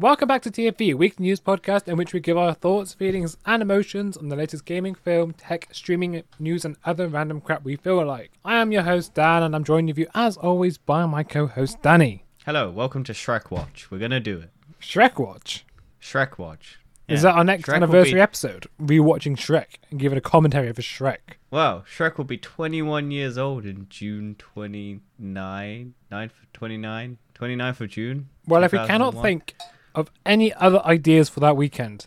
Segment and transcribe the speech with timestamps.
[0.00, 3.36] Welcome back to TFE, a weekly news podcast in which we give our thoughts, feelings,
[3.44, 7.74] and emotions on the latest gaming, film, tech, streaming news, and other random crap we
[7.74, 8.30] feel like.
[8.44, 11.48] I am your host, Dan, and I'm joined with you, as always, by my co
[11.48, 12.22] host, Danny.
[12.46, 13.90] Hello, welcome to Shrek Watch.
[13.90, 14.50] We're gonna do it.
[14.80, 15.66] Shrek Watch.
[16.00, 16.78] Shrek Watch.
[17.08, 18.68] Is that our next Shrek anniversary be- episode?
[18.80, 21.38] Rewatching Shrek and giving a commentary for Shrek.
[21.50, 28.28] Wow, Shrek will be 21 years old in June 29, 9th, 29, 29th of June.
[28.46, 29.56] Well, if we cannot think
[29.94, 32.06] of any other ideas for that weekend,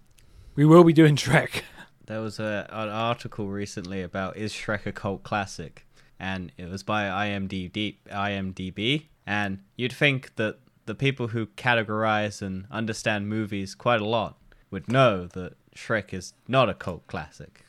[0.56, 1.62] we will be doing Shrek.
[2.06, 5.86] There was a, an article recently about is Shrek a cult classic,
[6.20, 7.96] and it was by IMDb.
[8.12, 14.38] IMDb, and you'd think that the people who categorize and understand movies quite a lot
[14.72, 17.66] would know that Shrek is not a cult classic.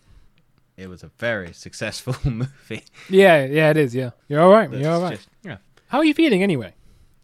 [0.77, 2.85] It was a very successful movie.
[3.09, 4.11] Yeah, yeah, it is, yeah.
[4.29, 5.17] You're alright, That's you're alright.
[5.19, 5.59] just- yeah.
[5.89, 6.73] How are you feeling anyway?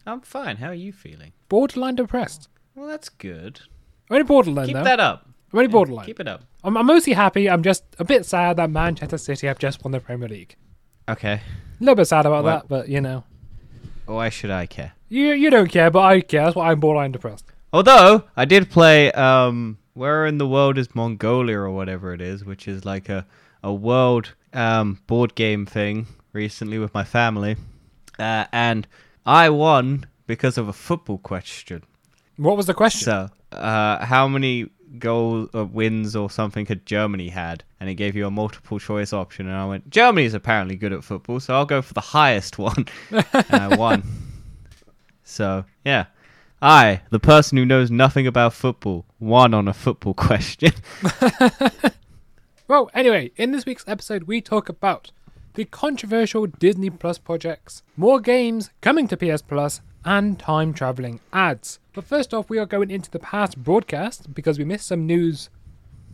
[0.07, 0.57] I'm fine.
[0.59, 1.33] How are you feeling?
[1.49, 2.49] Borderline depressed.
[2.79, 3.61] Well, that's good.
[4.09, 4.85] I'm only borderline, Keep though.
[4.85, 5.27] that up.
[5.53, 6.07] I'm only borderline.
[6.07, 6.45] Keep it up.
[6.63, 7.51] I'm, I'm mostly happy.
[7.51, 10.55] I'm just a bit sad that Manchester City have just won the Premier League.
[11.09, 11.33] Okay.
[11.33, 13.25] A little bit sad about that, but you know,
[14.07, 14.93] Why should I care?
[15.09, 16.45] you you don't care, but I care.
[16.45, 17.47] That's why I'm borderline depressed.
[17.73, 22.45] Although I did play um where in the world is Mongolia or whatever it is,
[22.45, 23.27] which is like a
[23.65, 27.57] a world um board game thing recently with my family.
[28.19, 28.87] Uh, and
[29.27, 31.83] I won because of a football question.
[32.39, 33.05] What was the question?
[33.05, 37.65] So, uh, how many goal uh, wins or something had Germany had?
[37.81, 39.47] And it gave you a multiple choice option.
[39.47, 42.87] And I went, Germany's apparently good at football, so I'll go for the highest one.
[43.11, 44.03] and I won.
[45.25, 46.07] So, yeah.
[46.63, 50.73] I, the person who knows nothing about football, won on a football question.
[52.69, 55.11] Well, anyway, in this week's episode, we talk about
[55.55, 61.79] the controversial Disney Plus projects, more games coming to PS Plus, and time traveling ads.
[61.99, 65.51] But first off, we are going into the past broadcast because we missed some news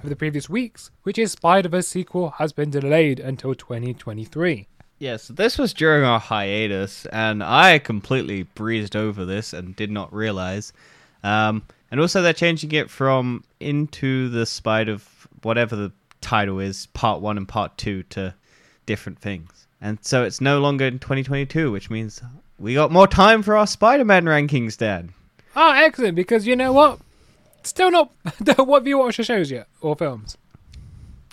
[0.03, 4.67] of the previous weeks, which is Spider Verse sequel has been delayed until 2023.
[4.99, 10.11] Yes, this was during our hiatus, and I completely breezed over this and did not
[10.11, 10.73] realize.
[11.23, 15.93] Um, and also, they're changing it from Into the Spider, of whatever the
[16.23, 18.35] title is, part one and part two, to
[18.87, 19.67] different things.
[19.83, 22.23] And so it's no longer in 2022, which means
[22.59, 25.13] we got more time for our Spider Man rankings, Dan.
[25.57, 26.17] Oh, excellent!
[26.17, 26.99] Because you know what?
[27.63, 28.11] Still not.
[28.57, 30.37] what have you watched the shows yet or films?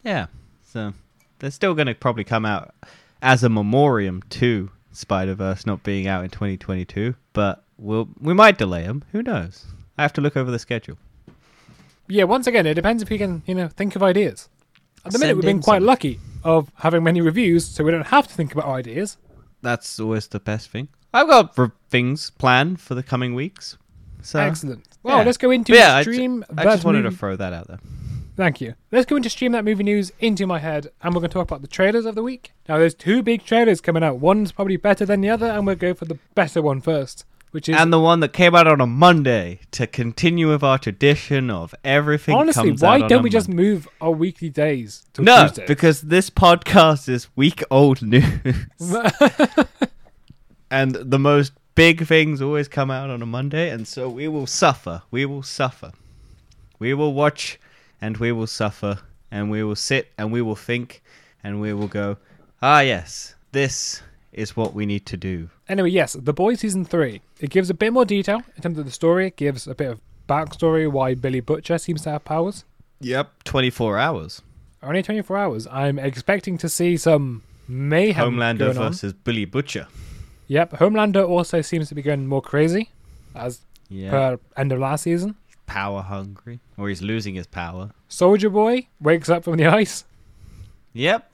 [0.04, 0.28] Yeah,
[0.66, 0.94] so
[1.40, 2.74] they're still going to probably come out
[3.22, 8.58] as a memoriam to Spider Verse not being out in 2022, but we'll we might
[8.58, 9.04] delay them.
[9.12, 9.66] Who knows?
[9.98, 10.98] I have to look over the schedule.
[12.08, 14.50] Yeah, once again, it depends if you can, you know, think of ideas.
[15.06, 18.28] At the minute, we've been quite lucky of having many reviews, so we don't have
[18.28, 19.18] to think about ideas.
[19.62, 20.90] That's always the best thing.
[21.14, 23.78] I've got r- things planned for the coming weeks.
[24.24, 24.88] So Excellent.
[25.04, 25.24] Well, yeah.
[25.24, 26.46] let's go into yeah, I ju- stream.
[26.58, 27.80] I just wanted to movie- throw that out there.
[28.38, 28.76] Thank you.
[28.92, 31.48] Let's go into stream that movie news into my head, and we're going to talk
[31.50, 32.54] about the trailers of the week.
[32.68, 34.20] Now, there's two big trailers coming out.
[34.20, 37.68] One's probably better than the other, and we'll go for the better one first, which
[37.68, 41.50] is And the one that came out on a Monday to continue with our tradition
[41.52, 42.34] of everything.
[42.36, 45.66] honestly, why don't we just move our weekly days to No, Tuesday?
[45.68, 48.24] because this podcast is week old news.
[50.72, 54.48] and the most big things always come out on a Monday, and so we will
[54.48, 55.02] suffer.
[55.12, 55.92] We will suffer.
[56.80, 57.60] We will watch,
[58.02, 59.00] and we will suffer,
[59.30, 61.02] and we will sit, and we will think,
[61.44, 62.18] and we will go,
[62.62, 64.02] ah, yes, this
[64.34, 65.50] is what we need to do.
[65.68, 67.22] Anyway, yes, The Boys season three.
[67.40, 69.28] It gives a bit more detail in terms of the story.
[69.28, 72.64] It gives a bit of backstory why Billy Butcher seems to have powers.
[73.02, 73.44] Yep.
[73.44, 74.42] 24 hours.
[74.84, 75.68] Only 24 hours.
[75.68, 78.92] I'm expecting to see some mayhem Homelander going on.
[78.92, 79.88] versus Billy Butcher.
[80.52, 82.90] Yep, Homelander also seems to be going more crazy
[83.34, 84.10] as Yeah.
[84.12, 85.36] per end of last season.
[85.66, 86.60] Power hungry.
[86.78, 87.92] Or he's losing his power.
[88.10, 90.04] Soldier Boy wakes up from the ice.
[90.94, 91.26] Yep.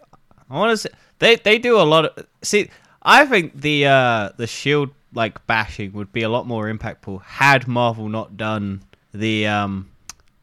[0.50, 2.69] I want to say they they do a lot of see.
[3.01, 7.67] I think the uh the shield like bashing would be a lot more impactful had
[7.67, 9.89] Marvel not done the um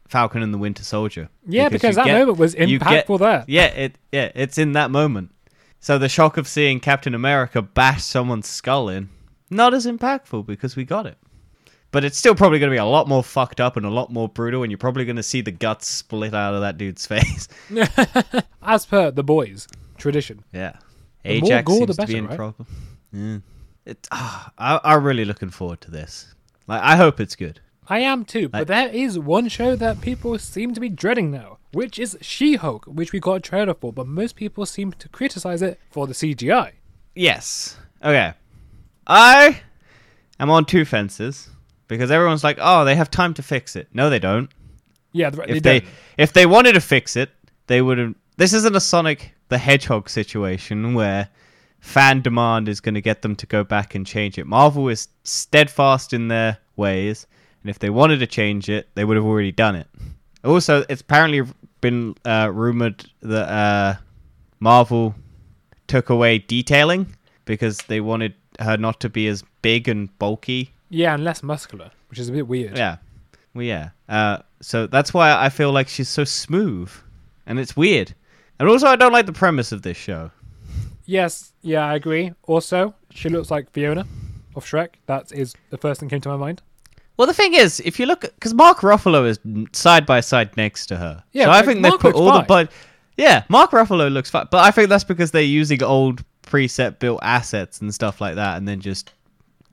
[0.09, 1.29] Falcon and the Winter Soldier.
[1.47, 3.45] Yeah, because, you that get- moment was you get- impactful there.
[3.47, 5.31] Yeah, it yeah it's in that moment.
[5.79, 9.09] So the shock of seeing Captain America bash someone's skull in
[9.49, 11.17] not as impactful because we got it.
[11.91, 14.11] But it's still probably going to be a lot more fucked up and a lot
[14.11, 17.05] more brutal, and you're probably going to see the guts split out of that dude's
[17.07, 17.47] face.
[18.61, 19.67] As per the boys
[19.97, 20.43] tradition.
[20.51, 20.73] Yeah.
[21.23, 22.53] The Ajax gore, the seems to be in right?
[23.13, 23.37] Yeah.
[23.85, 26.33] It, ah, I, I'm really looking forward to this.
[26.67, 27.61] Like, I hope it's good.
[27.87, 31.59] I am too, but there is one show that people seem to be dreading now,
[31.75, 35.61] which is She-Hulk, which we got a trailer for, but most people seem to criticize
[35.61, 36.71] it for the CGI.
[37.15, 37.77] Yes.
[38.01, 38.33] Okay.
[39.05, 39.61] I
[40.39, 41.49] am on two fences.
[41.87, 44.49] because everyone's like, "Oh, they have time to fix it." No, they don't.
[45.11, 45.85] Yeah, they, If they they
[46.17, 47.29] if they wanted to fix it,
[47.67, 48.15] they would have.
[48.37, 51.29] This isn't a Sonic the Hedgehog situation where
[51.79, 54.47] fan demand is going to get them to go back and change it.
[54.47, 57.27] Marvel is steadfast in their ways,
[57.61, 59.87] and if they wanted to change it, they would have already done it.
[60.43, 61.41] Also, it's apparently
[61.85, 63.95] been uh, rumored that uh,
[64.59, 65.15] Marvel
[65.87, 67.15] took away detailing
[67.45, 71.91] because they wanted her not to be as big and bulky yeah, and less muscular,
[72.09, 72.77] which is a bit weird.
[72.77, 72.97] yeah.
[73.53, 73.89] Well, yeah.
[74.07, 76.91] Uh, so that's why I feel like she's so smooth,
[77.45, 78.13] and it's weird.
[78.59, 80.31] And also, I don't like the premise of this show.
[81.05, 82.33] Yes, yeah, I agree.
[82.43, 84.05] Also, she looks like Fiona
[84.55, 84.89] of Shrek.
[85.05, 86.61] That is the first thing came to my mind.
[87.17, 89.39] Well, the thing is, if you look, because Mark Ruffalo is
[89.71, 92.45] side by side next to her, Yeah, so I think they put all the fine.
[92.47, 92.71] but
[93.17, 97.19] yeah, Mark Ruffalo looks fine, but I think that's because they're using old preset built
[97.23, 99.13] assets and stuff like that, and then just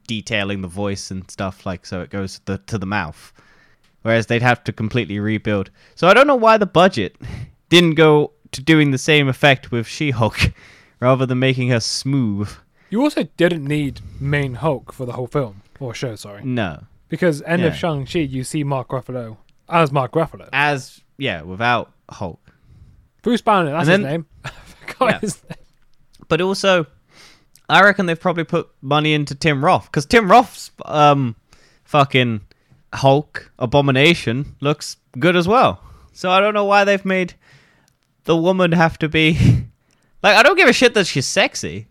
[0.07, 3.33] detailing the voice and stuff like so it goes to the, to the mouth.
[4.03, 5.71] Whereas they'd have to completely rebuild.
[5.95, 7.17] So I don't know why the budget
[7.69, 10.53] didn't go to doing the same effect with She-Hulk
[11.01, 12.51] rather than making her smooth.
[12.91, 17.43] You also didn't need main Hulk for the whole film or show, sorry, No, because
[17.43, 17.79] end of Yeah.
[17.79, 19.37] Shang Chi, you see Mark Ruffalo
[19.69, 20.49] as Mark Ruffalo.
[20.53, 22.41] as yeah, without Hulk.
[23.23, 24.27] Bruce Banner, that's And his then- name.
[24.45, 25.19] I forgot Yeah.
[25.21, 25.59] his name.
[26.29, 26.87] But also,
[27.69, 31.37] I reckon they've probably put money into Tim Roth because Tim Roth's um,
[31.85, 32.41] fucking
[32.95, 35.83] Hulk Abomination looks good as well.
[36.15, 37.35] So I don't know why they've made
[38.25, 39.33] the woman have to be
[40.23, 41.87] like I don't give a shit that she's sexy.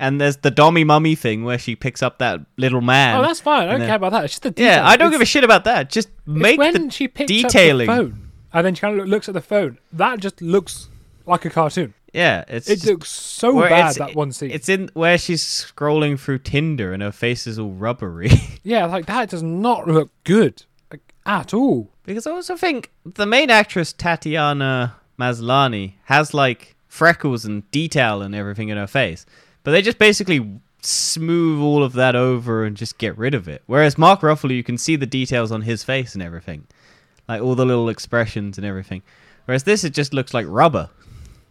[0.00, 3.18] And there's the Dommy Mummy thing where she picks up that little man.
[3.18, 3.66] Oh, that's fine.
[3.68, 4.24] I don't then- care about that.
[4.24, 4.86] It's just the yeah.
[4.86, 5.90] I don't It's- give a shit about that.
[5.90, 7.88] Just make when the she picks detailing.
[7.88, 9.78] up the phone and then she kind of looks at the phone.
[9.92, 10.88] That just looks
[11.26, 11.94] like a cartoon.
[12.14, 14.50] yeah, it's It just- looks so bad that one scene.
[14.52, 18.30] It's in where she's scrolling through Tinder and her face is all rubbery.
[18.62, 20.62] yeah, like that does not look good
[20.92, 21.90] like, at all.
[22.04, 28.34] Because I also think the main actress Tatiana Maslany has like freckles and detail and
[28.34, 29.26] everything in her face,
[29.64, 33.62] but they just basically smooth all of that over and just get rid of it.
[33.66, 36.66] Whereas Mark Ruffalo, you can see the details on his face and everything,
[37.28, 39.02] like all the little expressions and everything.
[39.44, 40.90] Whereas this, it just looks like rubber.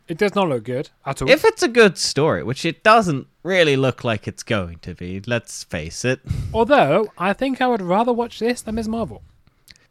[0.07, 1.29] It does not look good at all.
[1.29, 5.21] If it's a good story, which it doesn't really look like it's going to be,
[5.27, 6.21] let's face it.
[6.53, 8.87] Although I think I would rather watch this than Ms.
[8.87, 9.21] Marvel.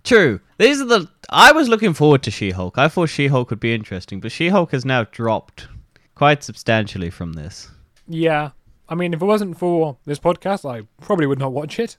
[0.04, 0.40] True.
[0.56, 1.08] These are the.
[1.28, 2.78] I was looking forward to She Hulk.
[2.78, 5.68] I thought She Hulk would be interesting, but She Hulk has now dropped
[6.14, 7.68] quite substantially from this.
[8.08, 8.50] Yeah,
[8.88, 11.96] I mean, if it wasn't for this podcast, I probably would not watch it.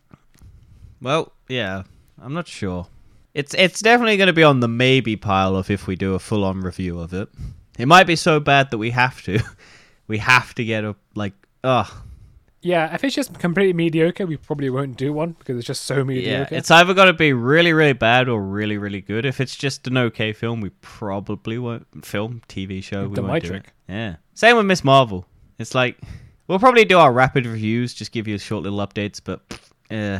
[1.02, 1.84] Well, yeah,
[2.22, 2.88] I'm not sure.
[3.34, 6.20] It's it's definitely going to be on the maybe pile of if we do a
[6.20, 7.30] full on review of it.
[7.78, 9.40] It might be so bad that we have to.
[10.08, 11.34] we have to get a like.
[11.64, 11.88] Ugh.
[12.62, 16.04] Yeah, if it's just completely mediocre, we probably won't do one because it's just so
[16.04, 16.54] mediocre.
[16.54, 19.26] Yeah, it's either got to be really, really bad or really, really good.
[19.26, 23.08] If it's just an okay film, we probably won't film TV show.
[23.08, 23.66] We my won't do it.
[23.88, 24.16] Yeah.
[24.34, 25.28] Same with Miss Marvel.
[25.60, 25.98] It's like
[26.48, 29.20] we'll probably do our rapid reviews, just give you short little updates.
[29.24, 29.42] But
[29.92, 30.20] uh,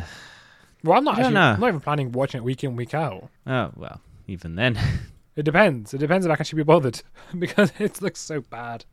[0.84, 1.36] well, I'm not I actually.
[1.36, 3.28] I'm not even planning watching it week in week out.
[3.46, 4.78] oh well, even then.
[5.36, 5.94] It depends.
[5.94, 7.00] It depends if I can actually be bothered
[7.38, 8.84] because it looks so bad.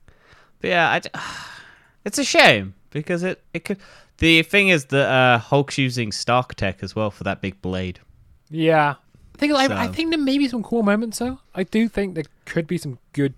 [0.62, 1.10] but yeah, d
[2.06, 3.80] it's a shame because it it could.
[4.20, 8.00] The thing is that uh, Hulk's using Stark tech as well for that big blade.
[8.52, 8.94] Yeah,
[9.34, 11.40] I think I, I think there may be some cool moments though.
[11.56, 13.34] I do think there could be some good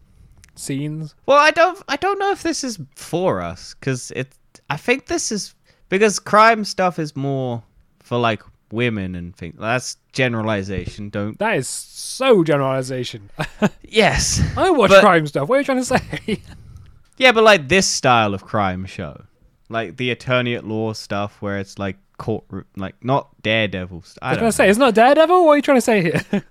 [0.57, 1.15] scenes.
[1.25, 1.81] Well, I don't.
[1.87, 4.27] I don't know if this is for us because it.
[4.69, 5.55] I think this is
[5.89, 7.63] because crime stuff is more
[8.01, 9.55] for like women and things.
[9.59, 11.09] That's generalization.
[11.09, 11.37] Don't.
[11.39, 13.29] That is so generalization.
[13.89, 14.41] Yes.
[14.57, 15.47] I watch But- crime stuff.
[15.47, 16.41] What are you trying to say?
[17.17, 19.23] Yeah, but like this style of crime show,
[19.69, 22.43] like the attorney at law stuff, where it's like court,
[22.75, 24.03] like not Daredevil.
[24.03, 25.43] st- I I was going to say, it's not Daredevil.
[25.45, 26.21] What are you trying to say here?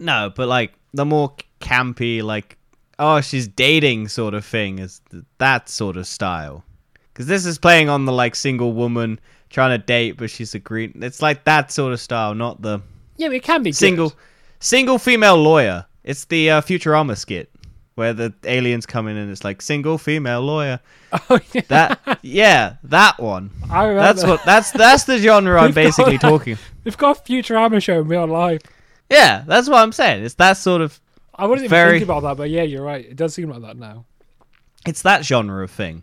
[0.00, 2.58] No, but like the more campy, like
[2.98, 5.00] oh she's dating sort of thing is
[5.38, 6.64] that sort of style.
[7.12, 9.20] Because this is playing on the like single woman
[9.50, 11.00] trying to date, but she's a green.
[11.02, 12.80] It's like that sort of style, not the
[13.16, 13.76] yeah, it can be good.
[13.76, 14.12] single
[14.60, 15.86] single female lawyer.
[16.02, 17.50] It's the uh, Futurama skit
[17.94, 20.80] where the aliens come in and it's like single female lawyer.
[21.30, 21.62] Oh, yeah.
[21.68, 23.52] That yeah, that one.
[23.70, 24.02] I remember.
[24.02, 26.58] That's what that's that's the genre I'm We've got basically talking.
[26.84, 28.62] We've got a Futurama show in real life.
[29.08, 30.24] Yeah, that's what I'm saying.
[30.24, 31.00] It's that sort of
[31.36, 33.04] I wasn't even Very- thinking about that, but yeah, you're right.
[33.04, 34.04] It does seem like that now.
[34.86, 36.02] it's that genre of thing.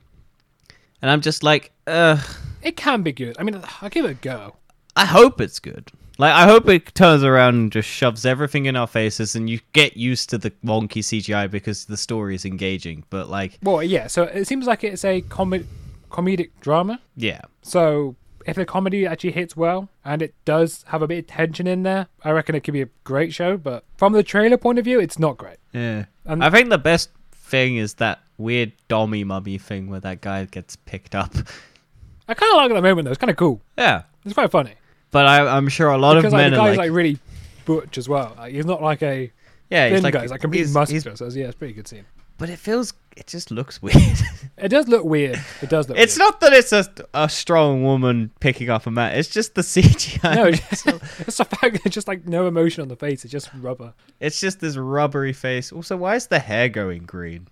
[1.01, 2.17] And I'm just like, uh
[2.61, 3.35] It can be good.
[3.39, 4.55] I mean, I'll give it a go.
[4.95, 5.91] I hope it's good.
[6.17, 9.59] Like I hope it turns around and just shoves everything in our faces and you
[9.73, 13.03] get used to the wonky CGI because the story is engaging.
[13.09, 14.07] But like Well, yeah.
[14.07, 15.67] So it seems like it's a comed-
[16.11, 17.00] comedic drama.
[17.15, 17.41] yeah.
[17.63, 21.67] So if the comedy actually hits well and it does have a bit of tension
[21.67, 23.57] in there, I reckon it could be a great show.
[23.57, 25.57] But from the trailer point of view, it's not great.
[25.74, 26.05] Yeah.
[26.25, 30.45] And- I think the best thing is that weird dommy mummy thing where that guy
[30.45, 31.33] gets picked up.
[32.27, 33.12] I kind of like it at the moment though.
[33.12, 33.62] It's kind of cool.
[33.77, 34.03] Yeah.
[34.24, 34.75] It's quite funny
[35.10, 36.95] But I, I'm sure a lot because of like, men the are guy's like, like,
[36.95, 37.17] really
[37.65, 38.33] butch as well.
[38.38, 39.31] Like, he's not like a
[39.69, 40.21] yeah, thin he's like, guy.
[40.21, 41.15] He's like completely muscular.
[41.15, 42.05] So yeah, it's a pretty good scene.
[42.41, 43.95] But it feels, it just looks weird.
[44.57, 45.39] It does look weird.
[45.63, 45.98] It does look.
[45.98, 46.27] it's weird.
[46.27, 49.15] not that it's a, a strong woman picking up a man.
[49.17, 50.36] It's just the CGI.
[50.36, 53.24] No, it's, just, it's the fact that it's just like no emotion on the face.
[53.24, 53.93] It's just rubber.
[54.19, 55.71] It's just this rubbery face.
[55.71, 57.48] Also, why is the hair going green?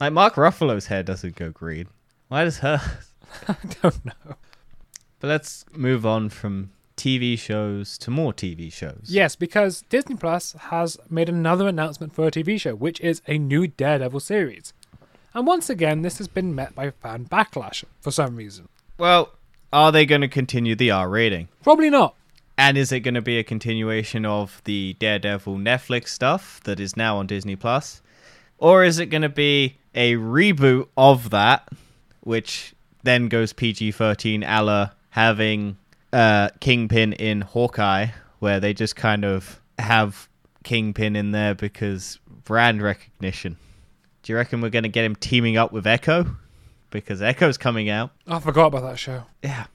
[0.00, 1.88] Like Mark Ruffalo's hair doesn't go green.
[2.28, 2.78] Why does her?
[3.48, 4.36] I don't know.
[5.20, 6.72] But let's move on from
[7.04, 9.04] TV shows to more TV shows.
[9.08, 13.36] Yes, because Disney Plus has made another announcement for a TV show, which is a
[13.36, 14.72] new Daredevil series.
[15.34, 18.70] And once again, this has been met by fan backlash for some reason.
[18.96, 19.34] Well,
[19.70, 21.48] are they going to continue the R rating?
[21.62, 22.14] Probably not.
[22.56, 26.96] And is it going to be a continuation of the Daredevil Netflix stuff that is
[26.96, 28.00] now on Disney Plus?
[28.56, 31.68] Or is it going to be a reboot of that,
[32.20, 35.76] which then goes PG 13 a la having
[36.14, 38.06] uh, Kingpin in Hawkeye,
[38.38, 40.28] where they just kind of have
[40.62, 43.56] Kingpin in there because brand recognition?
[44.22, 46.36] Do you reckon we're going to get him teaming up with Echo?
[46.90, 48.10] Because Echo's coming out.
[48.26, 49.24] I forgot about that show.
[49.42, 49.66] Yeah.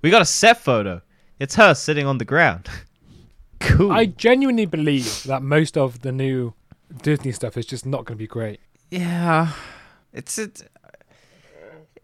[0.00, 1.02] We got a set photo.
[1.40, 2.68] It's her sitting on the ground.
[3.60, 3.90] cool.
[3.90, 6.54] I genuinely believe that most of the new
[7.02, 8.60] Disney stuff is just not going to be great.
[8.90, 9.52] yeah.
[10.12, 10.50] It's a,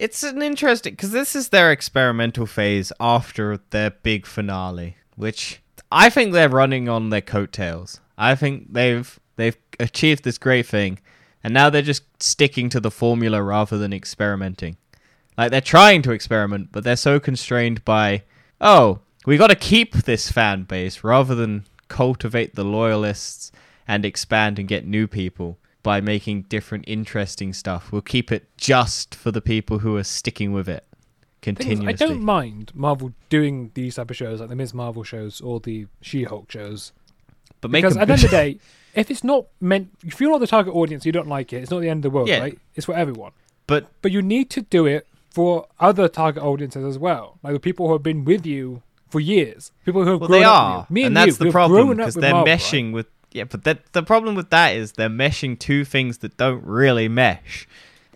[0.03, 6.11] it's an interesting because this is their experimental phase after their big finale, which I
[6.11, 8.01] think they're running on their coattails.
[8.19, 10.99] I think they've they've achieved this great thing,
[11.45, 14.77] and now they're just sticking to the formula rather than experimenting.
[15.39, 18.25] Like they're trying to experiment, but they're so constrained by,
[18.61, 23.53] oh, we got to keep this fan base rather than cultivate the loyalists
[23.87, 27.91] and expand and get new people by making different interesting stuff.
[27.93, 30.85] We'll keep it just for the people who are sticking with it
[31.41, 31.89] continuously.
[31.89, 34.75] I don't mind Marvel doing these type of shows, like the Ms.
[34.75, 36.93] Marvel shows or the She-Hulk shows,
[37.61, 38.59] but make because them at the end of the day,
[38.95, 41.63] if it's not meant, if you're not the target audience, you don't like it.
[41.63, 42.41] It's not the end of the world, Yeah.
[42.41, 42.59] right?
[42.75, 43.33] It's for everyone.
[43.67, 47.61] but But you need to do it for other target audiences as well, like the
[47.61, 50.53] people who have been with you for years, people who have well, grown they up
[50.55, 50.95] are, with you.
[50.95, 52.95] Me and, and that's you, the problem because they're Marvel, meshing right?
[52.95, 53.45] with yeah.
[53.45, 57.67] But that the problem with that is they're meshing two things that don't really mesh.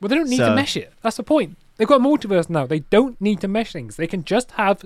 [0.00, 0.92] Well, they don't need So- to mesh it.
[1.02, 1.56] That's the point.
[1.76, 2.64] They've got multiverse now.
[2.66, 3.96] They don't need to mesh things.
[3.96, 4.82] They can just have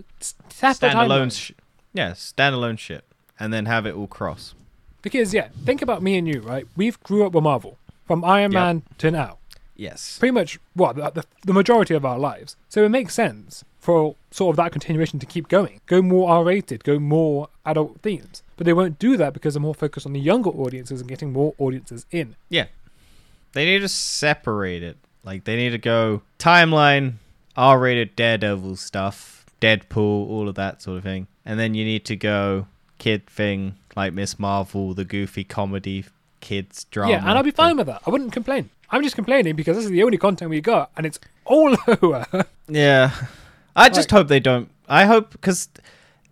[0.49, 1.53] separate Standalone, sh-
[1.95, 3.05] yeah, standalone shit,
[3.39, 4.55] and then have it all cross.
[5.03, 6.67] Because yeah, think about me and you, right?
[6.77, 8.61] We've grew up with Marvel from Iron Yep.
[8.61, 9.39] Man to now.
[9.77, 10.19] Yes.
[10.19, 12.57] pretty much what the, the, the majority of our lives.
[12.69, 16.85] So it makes sense for sort of that continuation to keep going, go more R-rated,
[16.85, 18.43] go more adult themes.
[18.57, 21.33] But they won't do that because they're more focused on the younger audiences and getting
[21.33, 22.37] more audiences in.
[22.51, 22.67] Yeah.
[23.53, 24.97] They need to separate it.
[25.25, 27.15] Like they need to go timeline,
[27.57, 32.17] R-rated Daredevil stuff, Deadpool, all of that sort of thing, and then you need to
[32.17, 32.67] go
[32.99, 36.05] kid thing like Miss Marvel, the goofy comedy
[36.41, 37.13] kids drama.
[37.13, 38.03] yeah, and I'll be fine with that.
[38.07, 38.71] I wouldn't complain.
[38.91, 42.47] I'm just complaining because this is the only content we got, and it's all over.
[42.69, 43.13] Yeah,
[43.77, 44.71] I just hope they don't.
[44.89, 45.69] I hope because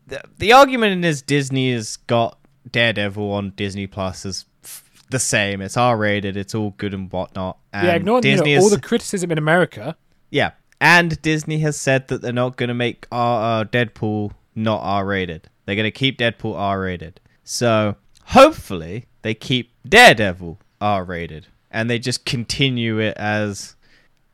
[0.06, 2.38] the, the argument is Disney has got
[2.70, 5.60] Daredevil on Disney Plus is f- the same.
[5.60, 6.36] It's R-rated.
[6.36, 7.58] It's all good and whatnot.
[7.72, 9.96] And yeah, ignoring you know, all the criticism in America.
[10.30, 14.80] Yeah, and Disney has said that they're not going to make R- uh, Deadpool not
[14.82, 15.48] R-rated.
[15.64, 17.20] They're going to keep Deadpool R-rated.
[17.44, 23.76] So hopefully they keep Daredevil R-rated, and they just continue it as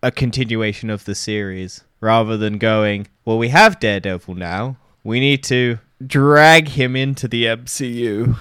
[0.03, 4.77] a continuation of the series rather than going, well, we have Daredevil now.
[5.03, 8.37] We need to drag him into the MCU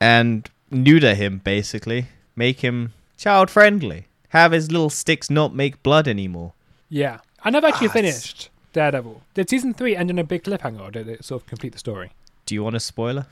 [0.00, 2.08] and neuter him, basically.
[2.36, 4.06] Make him child friendly.
[4.30, 6.52] Have his little sticks not make blood anymore.
[6.90, 9.22] Yeah, I never actually Ah, finished Daredevil.
[9.34, 11.78] Did season three end in a big cliffhanger, or did it sort of complete the
[11.78, 12.12] story?
[12.44, 13.26] Do you want a spoiler?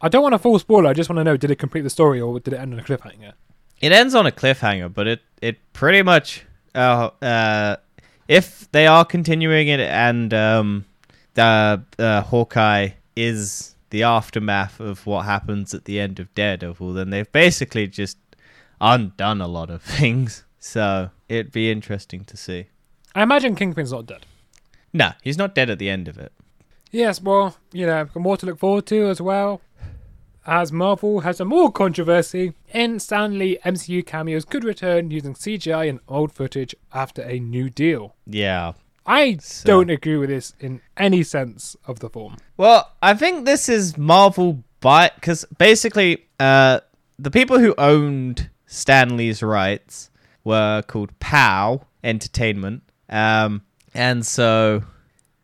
[0.00, 0.88] I don't want a full spoiler.
[0.88, 2.80] I just want to know: did it complete the story, or did it end on
[2.80, 3.34] a cliffhanger?
[3.82, 7.76] It ends on a cliffhanger, but it it pretty much uh uh
[8.30, 10.84] if they are continuing it and um
[11.34, 17.10] the uh, Hawkeye is the aftermath of what happens at the end of Daredevil, then
[17.10, 18.18] they've basically just
[18.80, 20.44] undone a lot of things.
[20.58, 22.66] So it'd be interesting to see.
[23.14, 24.26] I imagine Kingpin's not dead.
[24.92, 26.32] No, he's not dead at the end of it.
[26.92, 29.60] Yes, well, you know, got more to look forward to as well.
[30.46, 35.88] As Marvel has some more controversy, in Stan Lee MCU cameos could return using CGI
[35.88, 38.14] and old footage after a new deal.
[38.26, 38.72] Yeah,
[39.06, 42.36] I So- don't agree with this in any sense of the form.
[42.56, 46.80] Well, I think this is Marvel by because basically, uh,
[47.18, 50.10] the people who owned Stan Lee's rights
[50.42, 53.60] were called POW Entertainment, um,
[53.92, 54.84] and so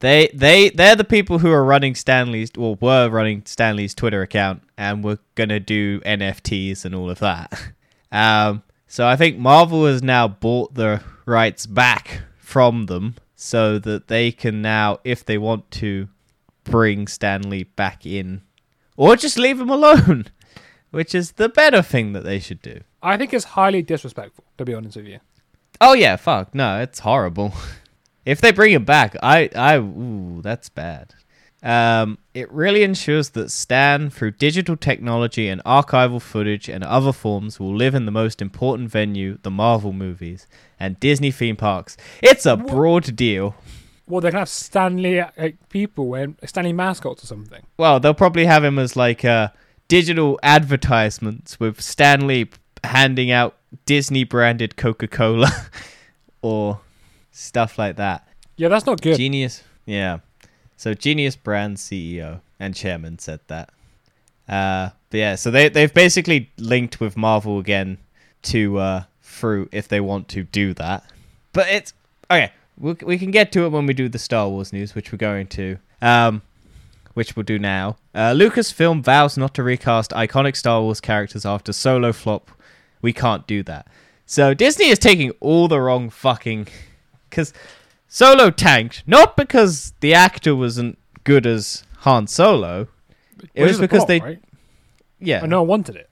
[0.01, 3.95] they they they're the people who are running Stan Lee's or were running Stan Lee's
[3.95, 7.73] Twitter account and we're gonna do NFTs and all of that.
[8.13, 14.09] Um, so I think Marvel has now bought the rights back from them so that
[14.09, 16.09] they can now, if they want to,
[16.65, 18.43] bring Stan Lee back in,
[18.97, 20.27] or just leave him alone,
[20.91, 22.81] which is the better thing that they should do.
[23.03, 25.21] I think it's highly disrespectful, to be honest with you.
[25.81, 27.53] Oh yeah, fuck no, it's horrible.
[28.25, 31.15] if they bring him back, I, I, ooh, that's bad.
[31.63, 37.59] Um, it really ensures that Stan, through digital technology and archival footage and other forms,
[37.59, 40.47] will live in the most important venue, the Marvel movies
[40.79, 41.97] and Disney theme parks.
[42.23, 43.57] It's a broad deal.
[44.07, 47.63] Well, they can have Stan Lee like, people wearing Stan Lee mascots or something.
[47.77, 49.49] Well, they'll probably have him as like uh,
[49.89, 52.49] digital advertisements with Stan Lee
[52.85, 55.51] handing out Disney branded Coca Cola
[56.43, 56.81] or
[57.33, 58.29] stuff like that.
[58.57, 59.17] Yeah, that's not good.
[59.17, 59.65] Genius.
[59.85, 60.19] Yeah.
[60.77, 63.71] So Genius Brand CEO and chairman said that.
[64.49, 67.99] Uh, but yeah, so they they've basically linked with Marvel again
[68.43, 71.05] to uh, through if they want to do that.
[71.53, 71.93] But it's
[72.31, 72.53] okay.
[72.79, 75.19] We we can get to it when we do the Star Wars news, which we're
[75.19, 75.79] going to.
[76.03, 76.43] Um,
[77.15, 77.97] which we'll do now.
[78.15, 82.51] Uh, Lucasfilm vows not to recast iconic Star Wars characters after Solo flop.
[83.01, 83.89] We can't do that.
[84.27, 86.69] So Disney is taking all the wrong fucking
[87.31, 87.55] because
[88.17, 92.89] Solo tanked not because the actor wasn't good as Han Solo.
[93.53, 94.43] It Which was because plot, they right?
[95.21, 96.09] yeah And no one wanted it.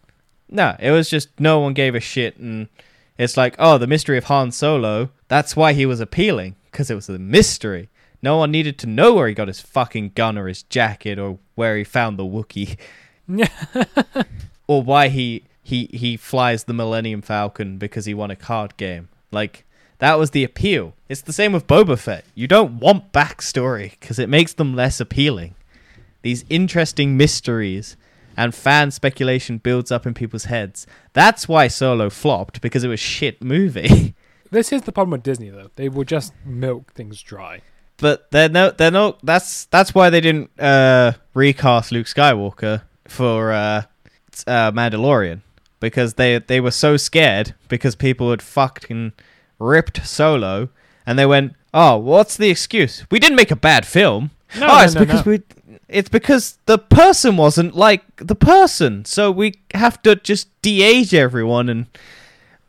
[0.51, 2.69] no it was just no one gave a shit and
[3.17, 6.95] it's like oh the mystery of Han Solo that's why he was appealing because it
[6.95, 7.89] was a mystery.
[8.21, 11.39] No one needed to know where he got his fucking gun or his jacket or
[11.55, 12.77] where he found the Wookiee
[14.67, 19.09] or why he he he flies the Millennium Falcon because he won a card game.
[19.31, 19.65] Like
[19.99, 20.95] that was the appeal.
[21.09, 22.25] It's the same with Boba Fett.
[22.35, 25.55] You don't want backstory because it makes them less appealing.
[26.23, 27.97] These interesting mysteries
[28.37, 30.87] and fan speculation builds up in people's heads.
[31.13, 34.15] That's why Solo flopped because it was shit movie.
[34.51, 35.71] This is the problem with Disney, though.
[35.75, 37.63] They will just milk things dry.
[37.97, 43.51] but they're no they're no that's that's why they didn't uh recast Luke Skywalker for
[43.51, 43.83] uh,
[44.47, 45.41] uh Mandalorian
[45.81, 49.13] because they they were so scared because people had fucked fucking
[49.65, 50.69] ripped Solo
[51.07, 54.69] and they went oh what's the excuse we didn't make a bad film No, oh
[54.79, 55.33] no, it's no, because no.
[55.33, 55.43] we
[55.89, 61.69] it's because the person wasn't like the person so we have to just de-age everyone
[61.69, 61.87] and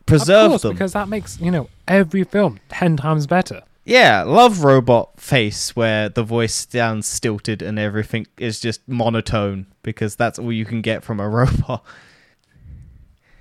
[0.06, 3.62] preserve course, them because that makes you know every film ten times better.
[3.84, 10.16] Yeah, love robot face where the voice sounds stilted and everything is just monotone because
[10.16, 11.84] that's all you can get from a robot.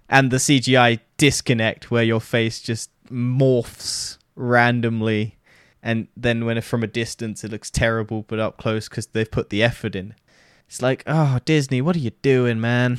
[0.07, 5.37] And the CGI disconnect where your face just morphs randomly
[5.81, 9.49] and then when from a distance it looks terrible but up close cuz they've put
[9.49, 10.13] the effort in.
[10.67, 12.97] It's like, "Oh, Disney, what are you doing, man?"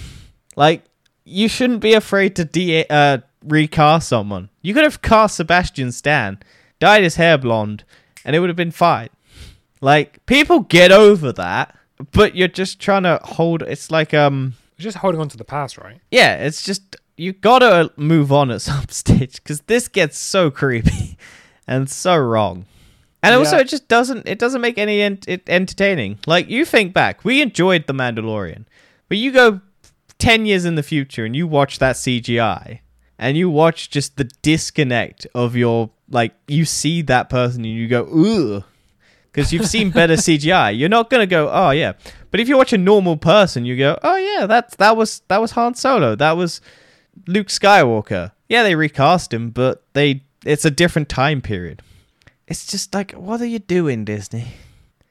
[0.57, 0.85] Like
[1.25, 4.49] you shouldn't be afraid to de- uh, recast someone.
[4.63, 6.39] You could have cast Sebastian Stan,
[6.79, 7.85] dyed his hair blonde,
[8.25, 9.09] and it would have been fine.
[9.81, 11.77] Like people get over that,
[12.13, 13.63] but you're just trying to hold.
[13.63, 16.01] It's like um, just holding on to the past, right?
[16.11, 21.17] yeah, it's just you gotta move on at some stage because this gets so creepy
[21.67, 22.67] and so wrong.
[23.23, 24.29] And also, it just doesn't.
[24.29, 26.21] It doesn't make any ent- it entertaining.
[26.29, 28.67] Like you think back, we enjoyed the Mandalorian,
[29.09, 29.61] but you go
[30.19, 32.81] ten years in the future and you watch that CGI,
[33.19, 36.35] and you watch just the disconnect of your like.
[36.47, 38.63] You see that person and you go, ugh,
[39.33, 40.79] because you've seen better CGI.
[40.79, 41.95] You're not gonna go, oh yeah.
[42.31, 45.41] But if you watch a normal person, you go, oh yeah, that's that was that
[45.41, 46.15] was Han Solo.
[46.15, 46.61] That was
[47.27, 48.33] Luke Skywalker.
[48.49, 51.83] Yeah, they recast him, but they it's a different time period.
[52.47, 54.47] It's just like, what are you doing, Disney?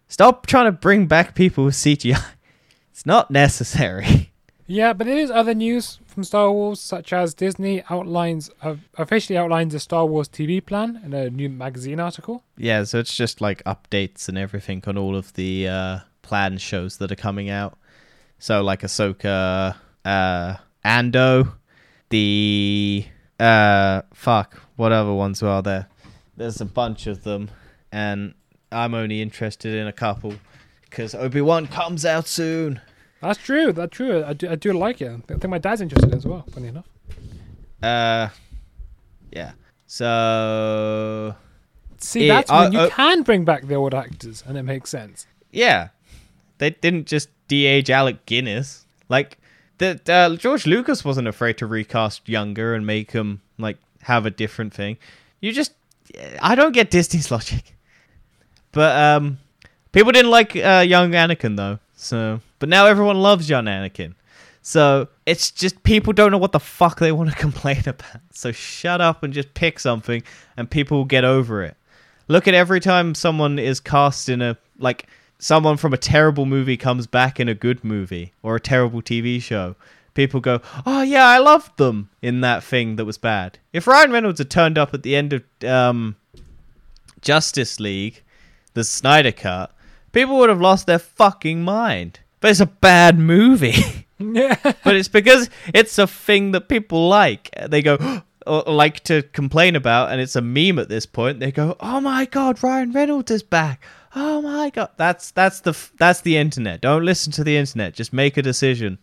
[0.08, 2.24] Stop trying to bring back people with CGI.
[2.92, 4.32] It's not necessary.
[4.68, 9.38] Yeah, but there is other news from Star Wars, such as Disney outlines uh, officially
[9.38, 12.44] outlines a Star Wars TV plan in a new magazine article.
[12.58, 16.98] Yeah, so it's just like updates and everything on all of the uh, planned shows
[16.98, 17.78] that are coming out.
[18.40, 21.50] So like Ahsoka, uh, Andor,
[22.16, 23.06] the
[23.42, 25.90] uh, fuck, what other ones are there?
[26.38, 27.50] There's a bunch of them,
[27.92, 28.34] and
[28.72, 30.36] I'm only interested in a couple
[30.84, 32.80] because Obi Wan comes out soon.
[33.22, 33.74] That's true.
[33.74, 34.24] That's true.
[34.24, 35.12] I do, I do like it.
[35.12, 36.46] I think my dad's interested as well.
[36.54, 36.88] Funny enough.
[37.84, 38.30] Uh,
[39.34, 39.52] yeah.
[39.88, 41.36] So
[41.98, 44.64] See, Yeah, that's when uh, you uh, can bring back the old actors, and it
[44.64, 45.28] makes sense.
[45.52, 45.90] Yeah,
[46.60, 48.86] they didn't just de-age Alec Guinness.
[49.10, 49.38] Like
[49.78, 54.32] that, uh, George Lucas wasn't afraid to recast younger and make him like have a
[54.32, 54.98] different thing.
[55.42, 55.74] You just,
[56.42, 57.76] I don't get Disney's logic.
[58.72, 59.38] But um,
[59.92, 61.80] people didn't like uh, young Anakin though.
[61.96, 64.16] So, but now everyone loves young Anakin.
[64.62, 68.22] So it's just people don't know what the fuck they want to complain about.
[68.32, 70.24] So shut up and just pick something,
[70.58, 71.78] and people will get over it.
[72.28, 75.08] Look at every time someone is cast in a like
[75.40, 79.42] someone from a terrible movie comes back in a good movie or a terrible TV
[79.42, 79.76] show.
[80.14, 84.12] People go, "Oh yeah, I loved them in that thing that was bad." If Ryan
[84.12, 86.16] Reynolds had turned up at the end of um,
[87.22, 88.24] Justice League,
[88.74, 89.76] the Snyder Cut,
[90.14, 92.20] people would have lost their fucking mind.
[92.40, 94.06] But it's a bad movie.
[94.20, 97.50] But it's because it's a thing that people like.
[97.68, 101.40] They go or like to complain about, and it's a meme at this point.
[101.40, 103.84] They go, "Oh my god, Ryan Reynolds is back!
[104.16, 106.82] Oh my god!" That's that's the that's the internet.
[106.82, 107.94] Don't listen to the internet.
[107.94, 108.98] Just make a decision.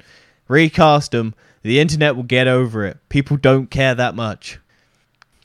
[0.49, 1.35] Recast them.
[1.63, 2.99] The internet will get over it.
[3.09, 4.59] People don't care that much.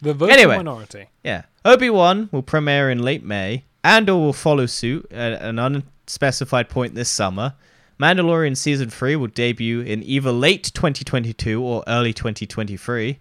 [0.01, 0.57] The vocal Anyway.
[0.57, 1.09] minority.
[1.23, 1.43] Yeah.
[1.65, 3.65] Obi Wan will premiere in late May.
[3.83, 7.53] Andor will follow suit at an unspecified point this summer.
[7.99, 13.19] Mandalorian season 3 will debut in either late 2022 or early 2023.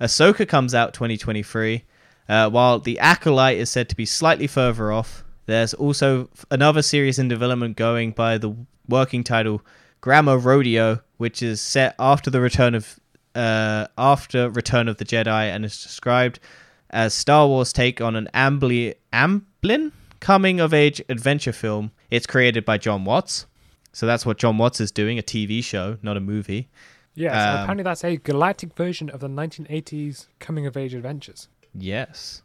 [0.00, 1.84] Ahsoka comes out 2023,
[2.28, 5.23] uh, while The Acolyte is said to be slightly further off.
[5.46, 8.54] There's also another series in development going by the
[8.88, 9.62] working title
[10.00, 12.98] Grammar Rodeo, which is set after the return of
[13.34, 16.38] uh, after Return of the Jedi and is described
[16.90, 21.90] as Star Wars take on an Ambly Amblin coming of age adventure film.
[22.10, 23.46] It's created by Jon Watts.
[23.92, 26.68] So that's what Jon Watts is doing, a TV show, not a movie.
[27.16, 31.48] Yes, Um, apparently that's a galactic version of the 1980s coming of age adventures.
[31.74, 32.42] Yes.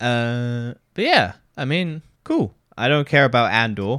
[0.00, 2.54] Uh, but yeah, I mean, cool.
[2.76, 3.98] I don't care about Andor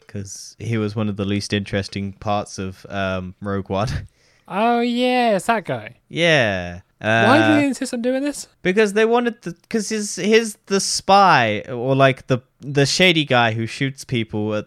[0.00, 3.88] because he was one of the least interesting parts of um, Rogue One.
[4.48, 5.94] Oh yeah, it's that guy.
[6.08, 6.80] yeah.
[7.00, 8.48] Uh, Why do they insist on doing this?
[8.62, 13.52] because they wanted the because his his the spy or like the the shady guy
[13.52, 14.62] who shoots people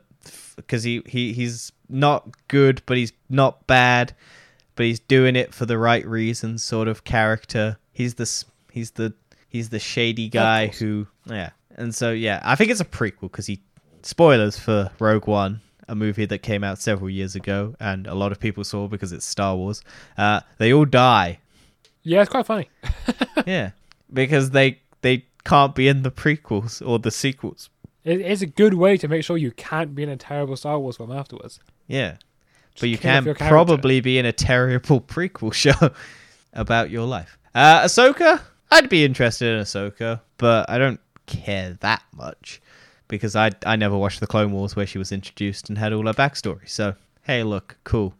[0.56, 4.14] because he, he he's not good but he's not bad
[4.76, 9.14] but he's doing it for the right reasons sort of character he's the he's the
[9.50, 13.46] he's the shady guy who yeah and so yeah i think it's a prequel because
[13.48, 13.62] he
[14.02, 18.32] spoilers for rogue one a movie that came out several years ago and a lot
[18.32, 19.82] of people saw because it's star wars
[20.18, 21.38] uh, they all die
[22.04, 22.70] Yeah, it's quite funny.
[23.48, 23.72] yeah,
[24.14, 27.70] because they they can't be in the prequels or the sequels.
[28.04, 30.78] It is a good way to make sure you can't be in a terrible Star
[30.80, 31.60] Wars film afterwards.
[31.88, 32.18] Yeah,
[32.80, 35.90] but you can probably be in a terrible prequel show
[36.54, 37.40] about your life.
[37.56, 42.62] Uh, Ahsoka, I'd be interested in Ahsoka, but I don't care that much
[43.08, 46.06] because I I never watched the Clone Wars where she was introduced and had all
[46.08, 46.68] her backstory.
[46.70, 48.14] So hey, look, cool.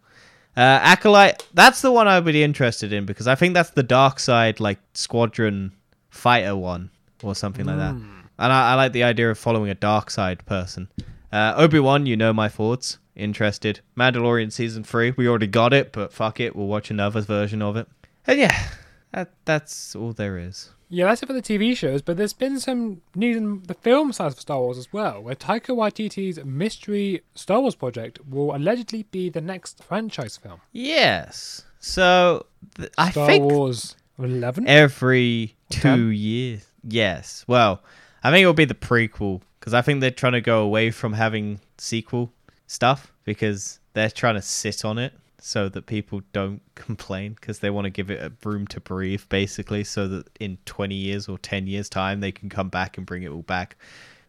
[0.56, 4.18] Uh, Acolyte, that's the one I'd be interested in because I think that's the dark
[4.18, 5.72] side, like squadron
[6.08, 6.90] fighter one
[7.22, 7.94] or something like that.
[8.38, 10.88] And I, I like the idea of following a dark side person.
[11.30, 12.98] Uh, Obi Wan, you know my thoughts.
[13.14, 13.80] Interested.
[13.98, 17.76] Mandalorian season three, we already got it, but fuck it, we'll watch another version of
[17.76, 17.86] it.
[18.26, 18.68] And yeah,
[19.12, 20.70] that that's all there is.
[20.88, 24.12] Yeah, that's it for the TV shows, but there's been some news in the film
[24.12, 29.02] side for Star Wars as well, where Taika Waititi's mystery Star Wars project will allegedly
[29.04, 30.60] be the next franchise film.
[30.72, 31.64] Yes.
[31.80, 32.46] So
[32.76, 34.68] th- I Star think Wars 11?
[34.68, 36.12] every two Ten?
[36.12, 36.66] years.
[36.88, 37.44] Yes.
[37.48, 37.82] Well,
[38.22, 41.12] I think it'll be the prequel because I think they're trying to go away from
[41.14, 42.32] having sequel
[42.68, 45.12] stuff because they're trying to sit on it
[45.46, 49.22] so that people don't complain because they want to give it a room to breathe
[49.28, 53.06] basically so that in 20 years or 10 years time they can come back and
[53.06, 53.76] bring it all back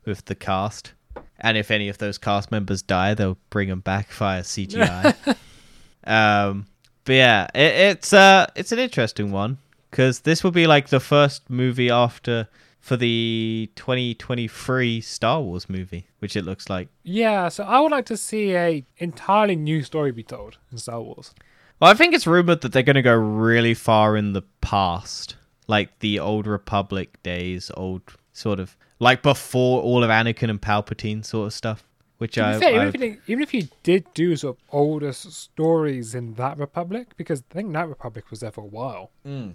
[0.05, 0.93] with the cast.
[1.39, 5.15] And if any of those cast members die they'll bring them back via cgi
[6.03, 6.67] um
[7.03, 9.57] but yeah it, it's uh it's an interesting one
[9.89, 12.47] because this will be like the first movie after
[12.79, 16.87] for the 2023 Star Wars movie, which it looks like.
[17.03, 21.01] Yeah, so I would like to see a entirely new story be told in Star
[21.01, 21.33] Wars.
[21.79, 25.35] Well, I think it's rumored that they're going to go really far in the past,
[25.67, 28.01] like the old Republic days, old
[28.33, 31.83] sort of like before all of Anakin and Palpatine sort of stuff.
[32.17, 34.63] Which To I, fair, I even, if you, even if you did do sort of
[34.71, 39.11] older stories in that Republic, because I think that Republic was there for a while.
[39.23, 39.51] Hmm.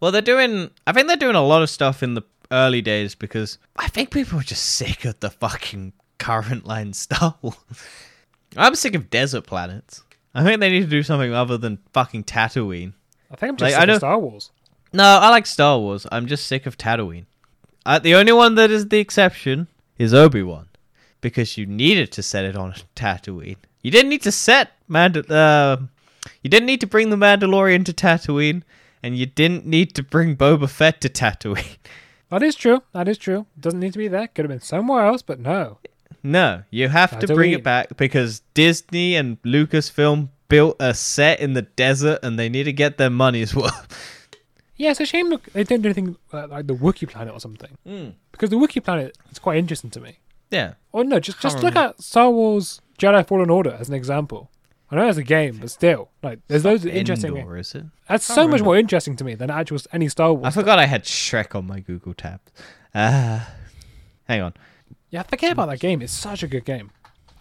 [0.00, 0.70] Well, they're doing.
[0.86, 4.10] I think they're doing a lot of stuff in the early days because I think
[4.10, 7.56] people are just sick of the fucking current line Star Wars.
[8.56, 10.02] I'm sick of desert planets.
[10.34, 12.92] I think they need to do something other than fucking Tatooine.
[13.30, 14.50] I think I'm just Like, sick I of Star Wars.
[14.92, 16.06] No, I like Star Wars.
[16.12, 17.24] I'm just sick of Tatooine.
[17.84, 19.66] Uh, the only one that is the exception
[19.98, 20.68] is Obi Wan,
[21.20, 23.56] because you needed to set it on Tatooine.
[23.82, 25.78] You didn't need to set Mand- uh,
[26.42, 28.62] You didn't need to bring the Mandalorian to Tatooine,
[29.02, 31.76] and you didn't need to bring Boba Fett to Tatooine.
[32.32, 32.82] That is true.
[32.94, 33.44] That is true.
[33.60, 34.26] Doesn't need to be there.
[34.26, 35.78] Could have been somewhere else, but no.
[36.22, 37.56] No, you have to bring Tatooine.
[37.56, 42.64] it back because Disney and Lucasfilm built a set in the desert, and they need
[42.64, 44.08] to get their money's worth.
[44.74, 47.76] Yeah, it's a shame they didn't do anything uh, like the Wookiee planet or something.
[48.32, 50.18] Because the Wookiee planet is quite interesting to me.
[50.50, 50.74] Yeah.
[50.90, 54.50] Or no, just just look at Star Wars Jedi Fallen Order as an example.
[54.92, 57.34] I know it's a game, but still, like, there's loads of interesting.
[57.34, 57.84] Endor, is it?
[58.08, 60.44] That's Can't so much more interesting to me than actual any Star Wars.
[60.44, 62.40] I forgot I had Shrek on my Google tab.
[62.94, 63.40] Uh,
[64.28, 64.52] hang on.
[65.08, 66.02] Yeah, forget about that game.
[66.02, 66.90] It's such a good game.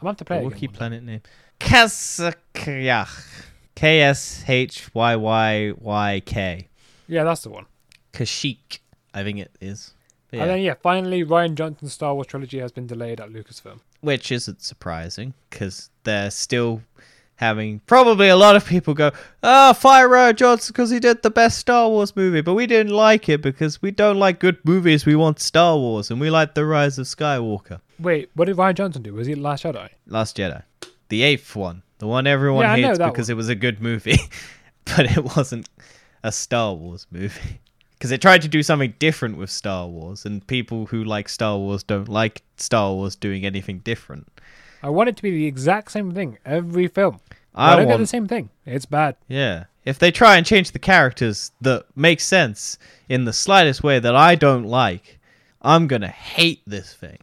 [0.02, 0.54] I'm gonna play The it.
[0.54, 1.22] Wookiee again one planet name.
[1.60, 3.10] Kashyyyk.
[3.76, 6.68] K S H Y Y Y K.
[7.08, 7.66] Yeah, that's the one.
[8.14, 8.80] Kashyyyk,
[9.14, 9.94] I think it is.
[10.30, 13.82] But And then yeah, finally, Rian Johnson's Star Wars trilogy has been delayed at Lucasfilm.
[14.00, 16.82] Which isn't surprising because they're still
[17.42, 21.32] having probably a lot of people go, ah, fire Rian Johnson because he did the
[21.32, 25.06] best Star Wars movie, but we didn't like it because we don't like good movies.
[25.06, 27.82] We want Star Wars and we like The Rise of Skywalker.
[28.00, 29.14] Wait, what did Rian Johnson do?
[29.14, 29.90] Was he Last Jedi?
[30.08, 30.62] Last Jedi.
[31.10, 31.82] The eighth one.
[31.98, 33.34] The one everyone Yeah, hates because one.
[33.34, 34.18] it was a good movie,
[34.86, 35.68] but it wasn't
[36.24, 37.60] a Star Wars movie.
[37.98, 41.56] Because it tried to do something different with Star Wars, and people who like Star
[41.60, 44.28] Wars don't like Star Wars doing anything different.
[44.84, 47.20] I want it to be the exact same thing every film.
[47.54, 48.50] I I don't get want- the same thing.
[48.66, 49.16] It's bad.
[49.28, 49.66] Yeah.
[49.84, 52.78] If they try and change the characters that make sense
[53.10, 55.20] in the slightest way that I don't like,
[55.62, 57.18] I'm going to hate this thing.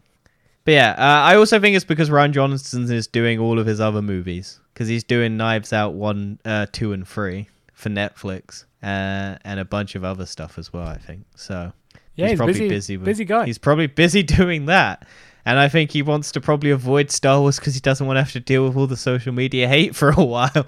[0.65, 3.81] But yeah, uh, I also think it's because Rian Johnson is doing all of his
[3.81, 4.59] other movies.
[4.75, 8.65] Because he's doing Knives Out 1, uh, 2, and 3 for Netflix.
[8.83, 11.25] Uh, and a bunch of other stuff as well, I think.
[11.37, 11.73] So
[12.17, 12.69] Yeah, he's, probably busy.
[12.69, 12.97] busy.
[12.97, 13.47] with, busy guy.
[13.47, 15.07] He's probably busy doing that.
[15.49, 18.23] And I think he wants to probably avoid Star Wars because he doesn't want to
[18.23, 20.67] have to deal with all the social media hate for a while.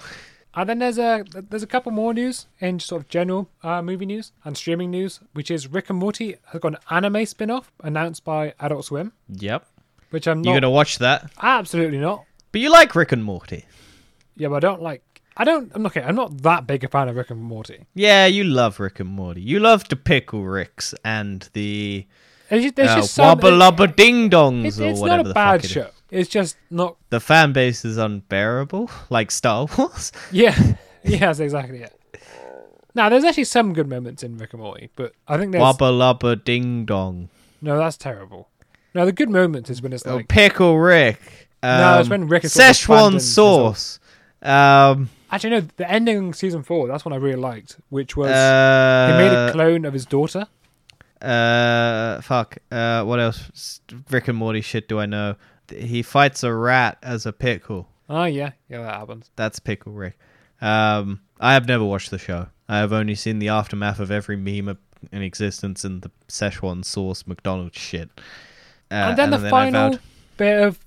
[0.54, 4.06] And then there's a there's a couple more news in sort of general uh, movie
[4.06, 8.24] news and streaming news, which is Rick and Morty has got an anime spin-off announced
[8.24, 9.66] by Adult Swim, Yep.
[10.10, 12.24] which I'm You're not gonna watch that, absolutely not.
[12.50, 13.64] but you like Rick and Morty.
[14.36, 15.02] Yeah, but I don't like.
[15.36, 15.70] I don't.
[15.74, 16.02] I'm okay.
[16.02, 17.84] I'm not that big a fan of Rick and Morty.
[17.94, 19.42] Yeah, you love Rick and Morty.
[19.42, 22.06] You love the pickle Ricks and the
[22.50, 25.68] there's uh, just some, wobble lubba ding dongs It's, or it's not a bad it
[25.68, 25.90] show.
[26.10, 26.96] It's just not.
[27.10, 30.12] The fan base is unbearable, like Star Wars.
[30.32, 30.56] Yeah,
[31.04, 31.96] yeah, that's exactly it.
[32.94, 35.92] Now, there's actually some good moments in Rick and Morty, but I think there's Wobble
[35.92, 37.28] lubba ding dong.
[37.60, 37.78] no.
[37.78, 38.48] That's terrible.
[38.92, 40.12] No, the good moments is when it's like.
[40.12, 41.48] Oh, like pickle Rick.
[41.62, 44.00] Um, No, it's when Rick is Szechuan abandoned his own- sauce.
[44.42, 45.60] Um, actually no.
[45.76, 46.88] The ending season four.
[46.88, 50.48] That's one I really liked, which was uh, he made a clone of his daughter.
[51.22, 52.58] Uh, fuck.
[52.70, 53.80] Uh, what else?
[54.10, 55.36] Rick and Morty shit do I know?
[55.74, 57.88] He fights a rat as a pickle.
[58.08, 59.30] Oh yeah, yeah, that happens.
[59.36, 60.18] That's Pickle Rick.
[60.60, 62.48] Um, I have never watched the show.
[62.68, 64.76] I have only seen the aftermath of every meme
[65.12, 68.10] in existence and the Szechuan sauce McDonald's shit.
[68.90, 70.00] Uh, and then the I final vowed-
[70.36, 70.78] bit of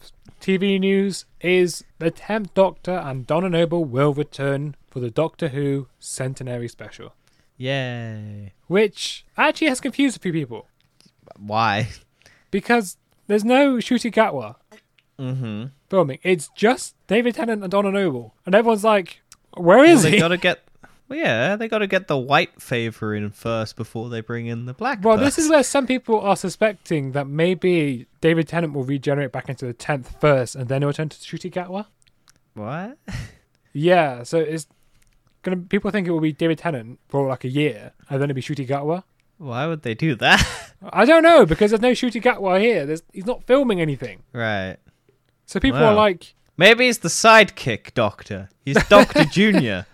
[0.42, 5.88] TV news is the tenth Doctor and Donna Noble will return for the Doctor Who
[6.00, 7.14] Centenary Special,
[7.58, 8.54] Yay!
[8.68, 10.68] which actually has confused a few people
[11.38, 11.90] Why?
[12.52, 14.56] because there's no Ncuti Gatwa
[15.20, 15.66] Mm-hmm.
[15.92, 16.18] filming.
[16.24, 19.22] It's just David Tennant and Donna Noble, and everyone's like,
[19.56, 20.64] where is Well, is they he?" gotta get.
[21.10, 24.74] Well, yeah, they gotta get the white favor in first before they bring in the
[24.74, 25.04] black.
[25.04, 29.50] Well, this is where some people are suspecting that maybe David Tennant will regenerate back
[29.50, 31.86] into the tenth first, and then he'll turn to Ncuti Gatwa.
[32.56, 32.98] what?
[33.74, 34.66] Yeah, so it's
[35.44, 35.58] gonna.
[35.58, 38.42] People think it will be David Tennant for like a year, and then it'll be
[38.42, 39.04] Ncuti Gatwa.
[39.38, 40.72] Why would they do that?
[40.94, 42.86] I don't know because there's no Ncuti Gatwa here.
[42.86, 44.24] There's he's not filming anything.
[44.34, 44.78] right.
[45.46, 48.50] So people are like, Maybe it's the sidekick Doctor.
[48.66, 49.86] He's Doctor Junior.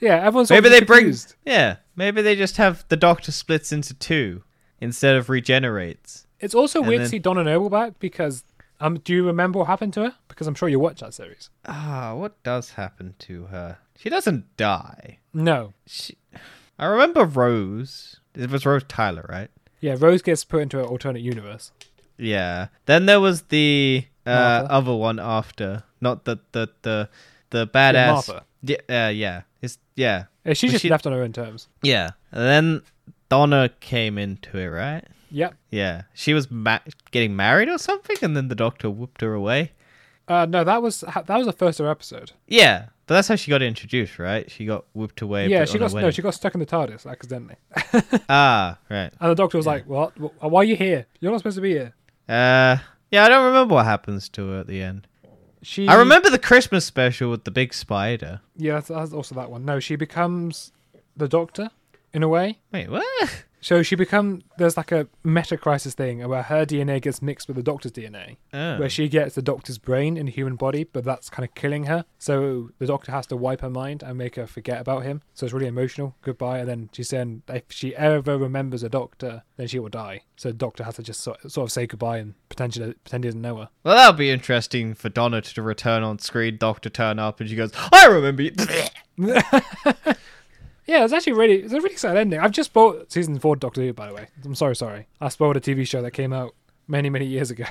[0.00, 1.00] yeah, everyone's Maybe they bring.
[1.04, 1.34] confused.
[1.46, 4.42] Yeah, maybe they just have the Doctor splits into two
[4.80, 6.26] instead of regenerates.
[6.40, 8.42] It's also And weird then- to see Donna Noble back because
[8.80, 10.14] um, do you remember what happened to her?
[10.28, 11.50] Because I'm sure you watched that series.
[11.66, 13.78] Ah, what does happen to her?
[13.96, 15.18] She doesn't die.
[15.34, 16.16] No, She...
[16.78, 18.20] I remember Rose.
[18.34, 19.50] It was Rose Tyler, right?
[19.80, 21.72] yeah, Rose gets put into an alternate universe.
[22.16, 22.68] Yeah.
[22.86, 27.08] Then there was the uh, other one after, not the the the
[27.50, 28.12] the badass.
[28.12, 28.44] Martha.
[28.62, 29.42] Yeah, uh, yeah.
[29.62, 31.68] It's yeah, Yeah, she's Was just she- left on her own terms.
[31.82, 32.10] yeah.
[32.32, 32.82] And then
[33.28, 35.04] Donna came into it, right?
[35.30, 35.54] Yep.
[35.70, 36.78] Yeah, she was ma-
[37.10, 39.72] getting married or something, and then the doctor whooped her away.
[40.26, 42.32] Uh, no, that was that was the first episode.
[42.46, 44.50] Yeah, but that's how she got introduced, right?
[44.50, 45.48] She got whipped away.
[45.48, 47.56] yeah, she got no, she got stuck in the TARDIS accidentally,
[48.28, 49.10] Ah, right.
[49.20, 50.12] and the doctor was like, "What?
[50.42, 51.06] Why are you here?
[51.20, 51.94] You're not supposed to be here."
[52.28, 52.76] Uh,
[53.10, 55.06] yeah, I don't remember what happens to her at the end.
[55.62, 58.40] She, I remember the Christmas special with the big spider.
[58.56, 59.64] Yeah, that's, that's also that one.
[59.64, 60.72] No, she becomes
[61.16, 61.70] the Doctor
[62.12, 62.58] in a way.
[62.70, 63.44] Wait, what?
[63.60, 67.56] So she become there's like a meta crisis thing where her DNA gets mixed with
[67.56, 68.78] the Doctor's DNA, Oh.
[68.78, 71.84] where she gets the Doctor's brain in a human body, but that's kind of killing
[71.84, 72.04] her.
[72.18, 75.22] So the Doctor has to wipe her mind and make her forget about him.
[75.34, 76.14] So it's really emotional.
[76.22, 80.22] Goodbye, and then she's saying if she ever remembers a Doctor, then she will die.
[80.36, 83.24] So the Doctor has to just sort, sort of say goodbye and pretend she, pretend
[83.24, 83.68] he doesn't know her.
[83.82, 86.58] Well, that'll be interesting for Donna to return on screen.
[86.58, 88.52] Doctor turn up and she goes, "I remember you."
[90.88, 92.40] Yeah, it's actually really it's a really sad ending.
[92.40, 94.28] I've just bought season four of Doctor Who, by the way.
[94.42, 95.06] I'm sorry, sorry.
[95.20, 96.54] I spoiled a TV show that came out
[96.88, 97.66] many, many years ago.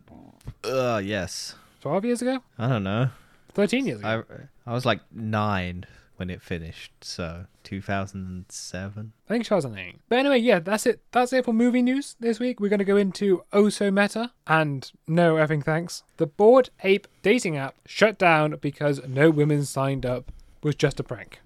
[0.64, 1.54] uh, yes.
[1.80, 2.40] Twelve years ago?
[2.58, 3.10] I don't know.
[3.54, 4.24] Thirteen years ago.
[4.66, 9.12] I I was like nine when it finished, so 2007.
[9.28, 10.00] I think she was an eight.
[10.08, 11.00] But anyway, yeah, that's it.
[11.12, 12.58] That's it for movie news this week.
[12.58, 16.02] We're going to go into Oh So Meta and no effing thanks.
[16.16, 20.32] The Bored Ape dating app shut down because no women signed up.
[20.60, 21.38] Was just a prank.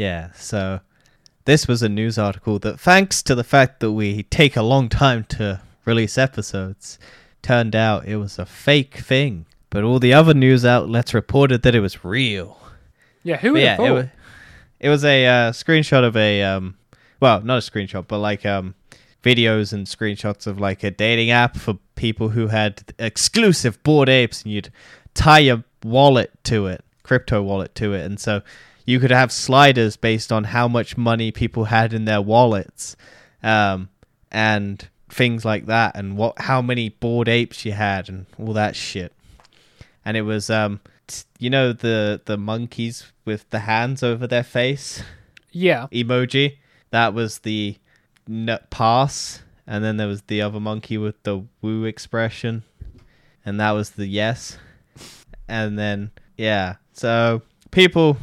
[0.00, 0.80] Yeah, so
[1.44, 4.88] this was a news article that, thanks to the fact that we take a long
[4.88, 6.98] time to release episodes,
[7.42, 9.44] turned out it was a fake thing.
[9.68, 12.58] But all the other news outlets reported that it was real.
[13.22, 13.88] Yeah, who would yeah, have thought?
[13.88, 14.06] it was,
[14.80, 16.78] it was a uh, screenshot of a, um,
[17.20, 18.74] well, not a screenshot, but like um,
[19.22, 24.44] videos and screenshots of like a dating app for people who had exclusive bored apes,
[24.44, 24.72] and you'd
[25.12, 28.40] tie your wallet to it, crypto wallet to it, and so
[28.90, 32.96] you could have sliders based on how much money people had in their wallets,
[33.42, 33.88] um,
[34.32, 38.74] and things like that, and what how many bored apes you had, and all that
[38.74, 39.12] shit.
[40.04, 44.42] And it was um, t- you know the the monkeys with the hands over their
[44.42, 45.02] face
[45.52, 45.86] yeah.
[45.92, 46.56] emoji.
[46.90, 47.76] That was the
[48.26, 52.64] nut pass, and then there was the other monkey with the woo expression,
[53.44, 54.58] and that was the yes.
[55.46, 58.16] And then yeah, so people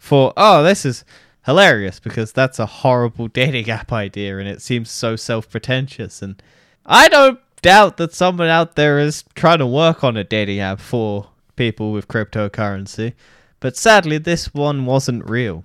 [0.00, 1.04] thought, oh, this is
[1.46, 6.22] hilarious because that's a horrible dating app idea, and it seems so self-pretentious.
[6.22, 6.42] And
[6.84, 10.80] I don't doubt that someone out there is trying to work on a dating app
[10.80, 13.12] for people with cryptocurrency,
[13.60, 15.64] but sadly, this one wasn't real.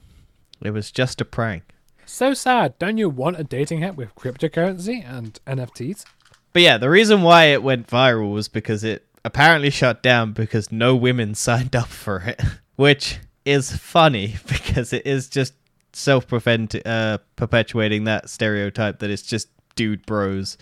[0.61, 1.63] It was just a prank.
[2.05, 2.77] So sad.
[2.77, 6.05] Don't you want a dating app with cryptocurrency and NFTs?
[6.53, 10.71] But yeah, the reason why it went viral was because it apparently shut down because
[10.71, 12.41] no women signed up for it,
[12.75, 15.53] which is funny because it is just
[15.93, 20.57] self uh, perpetuating that stereotype that it's just dude bros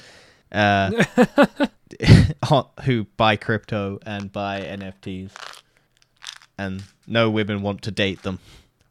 [0.52, 1.04] uh,
[2.84, 5.32] who buy crypto and buy NFTs,
[6.58, 8.40] and no women want to date them.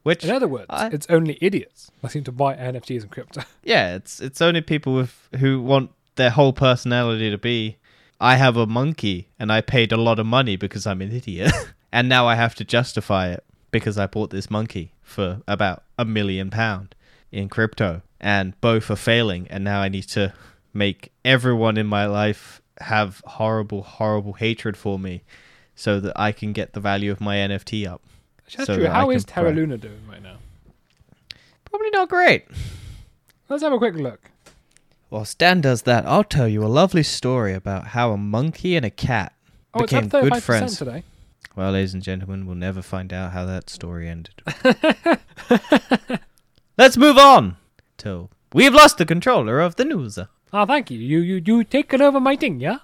[0.02, 3.42] Which In other words, I- it's only idiots that seem to buy NFTs and crypto.
[3.62, 7.76] Yeah, it's it's only people with who want their whole personality to be
[8.20, 11.52] I have a monkey and I paid a lot of money because I'm an idiot.
[11.92, 16.04] and now I have to justify it because I bought this monkey for about a
[16.04, 16.94] million pound
[17.32, 20.32] in crypto and both are failing and now I need to
[20.72, 25.22] make everyone in my life have horrible horrible hatred for me
[25.74, 28.02] so that I can get the value of my NFT up.
[28.56, 28.82] That's So true.
[28.84, 29.56] that I How can is Terra pray.
[29.56, 30.36] Luna doing right now?
[31.64, 32.44] Probably not great.
[33.48, 34.20] Let's have a quick look.
[35.08, 38.84] While Stan does that, I'll tell you a lovely story about how a monkey and
[38.86, 39.32] a cat
[39.74, 40.76] Oh, it's became up good friends.
[40.78, 41.02] today.
[41.54, 44.42] Well, ladies and gentlemen, we'll never find out how that story ended.
[46.78, 47.56] Let's move on
[47.98, 50.18] to we've lost the controller of the news.
[50.52, 50.98] Ah, thank you.
[50.98, 52.78] You you you taken over my thing, yeah?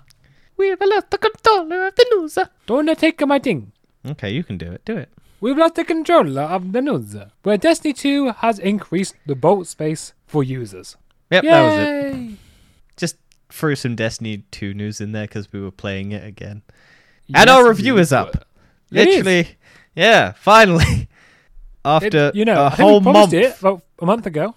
[0.58, 2.38] We've lost the controller of the news.
[2.66, 3.72] Don't take my thing.
[4.04, 4.84] Okay, you can do it.
[4.84, 5.08] Do it.
[5.40, 7.16] We've lost the controller of the news.
[7.44, 10.96] Where Destiny 2 has increased the vault space for users.
[11.30, 11.50] Yep, Yay!
[11.50, 12.38] that was it.
[12.96, 13.16] Just
[13.48, 16.62] threw some Destiny 2 news in there because we were playing it again.
[17.32, 18.47] And our review is up.
[18.90, 19.06] It.
[19.06, 19.48] Literally,
[19.94, 20.84] yeah, finally.
[21.02, 21.08] It-
[21.84, 23.32] After you know, a I think we whole month.
[23.32, 24.54] it about a month ago.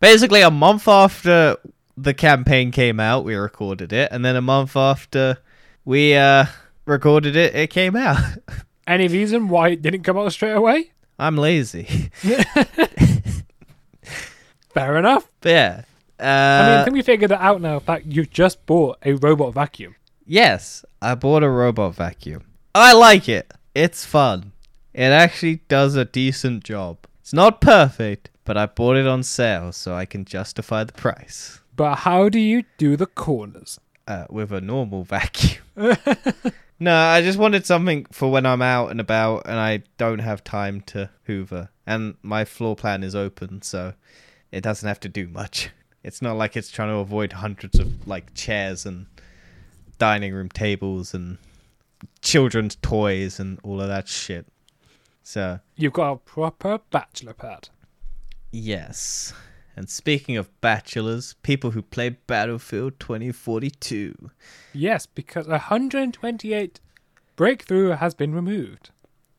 [0.00, 1.56] basically a month after
[1.96, 5.38] the campaign came out we recorded it and then a month after
[5.84, 6.46] we uh
[6.86, 8.18] recorded it it came out
[8.86, 10.90] Any reason why it didn't come out straight away?
[11.18, 12.10] i'm lazy
[14.74, 15.28] Fair enough.
[15.40, 15.82] but yeah
[16.18, 17.78] uh I mean, I think we figured it out now.
[17.80, 19.94] That you've just bought a robot vacuum.
[20.26, 22.42] yes i bought a robot vacuum
[22.74, 24.52] i like it it's fun
[24.92, 29.72] it actually does a decent job it's not perfect but i bought it on sale
[29.72, 33.80] so i can justify the price But how do you do the corners?
[34.06, 35.64] uh, with a normal vacuum.
[36.78, 40.44] no, I just wanted something for when I'm out and about and I don't have
[40.44, 41.70] time to hoover.
[41.86, 43.94] And my floor plan is open, so
[44.52, 45.70] it doesn't have to do much.
[46.02, 49.06] It's not like it's trying to avoid hundreds of like chairs and
[49.98, 51.38] dining room tables and
[52.22, 54.46] children's toys and all of that shit.
[55.22, 57.68] So, You've got a proper bachelor pad.
[58.52, 59.32] yes.
[59.76, 64.30] And speaking of bachelors, people who play Battlefield 2042.
[64.72, 66.80] Yes, because 128
[67.34, 68.90] breakthrough has been removed.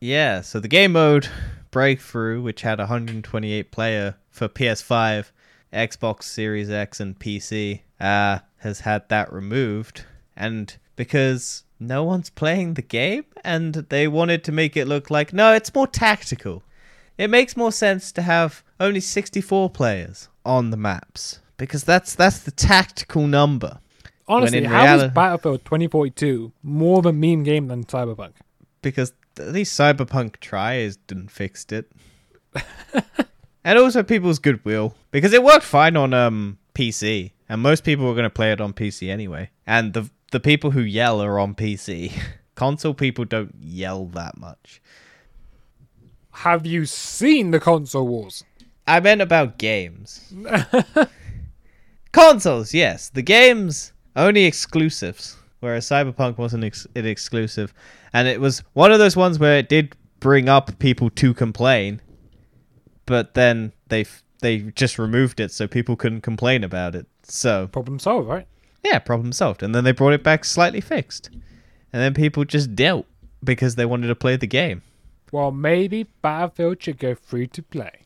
[0.01, 1.30] Yeah, so the game mode
[1.72, 5.32] Breakthrough, which had 128 player for PS5,
[5.74, 10.05] Xbox Series X, and PC, uh, has had that removed.
[10.36, 15.34] And because no one's playing the game, and they wanted to make it look like,
[15.34, 16.63] no, it's more tactical.
[17.17, 22.39] It makes more sense to have only 64 players on the maps because that's that's
[22.39, 23.80] the tactical number.
[24.28, 28.34] Honestly, how reality- is Battlefield 2042 more of a meme game than Cyberpunk?
[28.82, 31.91] because at least Cyberpunk tries and fixed it.
[33.63, 38.13] and also people's goodwill because it worked fine on um PC and most people were
[38.13, 39.49] going to play it on PC anyway.
[39.65, 42.11] And the the people who yell are on PC.
[42.55, 44.81] Console people don't yell that much.
[46.33, 48.43] Have you seen the console wars?
[48.86, 50.33] I meant about games.
[52.11, 53.07] Consoles, yes.
[53.07, 57.73] The games only exclusives, whereas Cyberpunk wasn't ex- an exclusive,
[58.11, 62.01] and it was one of those ones where it did bring up people to complain,
[63.05, 67.07] but then they f- they just removed it so people couldn't complain about it.
[67.23, 68.47] So Problem solved, right?
[68.86, 69.63] Yeah, problem solved.
[69.63, 71.29] And then they brought it back slightly fixed,
[71.91, 73.05] and then people just dealt
[73.43, 74.81] because they wanted to play the game,
[75.31, 78.01] Well, maybe Battlefield should go free to play.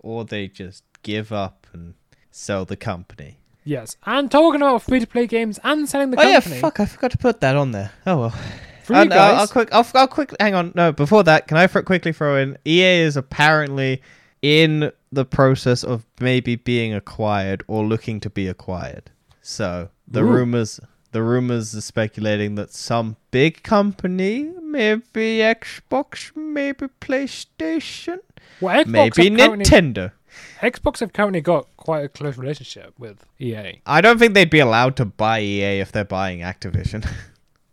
[0.00, 1.94] or they just give up and
[2.30, 3.38] sell the company.
[3.64, 6.54] Yes, and talking about free to play games and selling the oh company.
[6.56, 6.80] yeah, fuck!
[6.80, 7.92] I forgot to put that on there.
[8.06, 8.34] Oh well.
[8.82, 9.68] For you I'll, I'll, uh, I'll quick.
[9.72, 10.34] I'll, I'll quick.
[10.38, 10.72] Hang on.
[10.74, 12.58] No, before that, can I quickly throw in?
[12.66, 14.02] EA is apparently
[14.42, 19.10] in the process of maybe being acquired or looking to be acquired.
[19.46, 20.28] So the Ooh.
[20.28, 20.80] rumors,
[21.12, 28.20] the rumors are speculating that some big company, maybe Xbox, maybe PlayStation,
[28.62, 30.12] well, Xbox maybe Nintendo.
[30.60, 33.82] Xbox have currently got quite a close relationship with EA.
[33.84, 37.06] I don't think they'd be allowed to buy EA if they're buying Activision.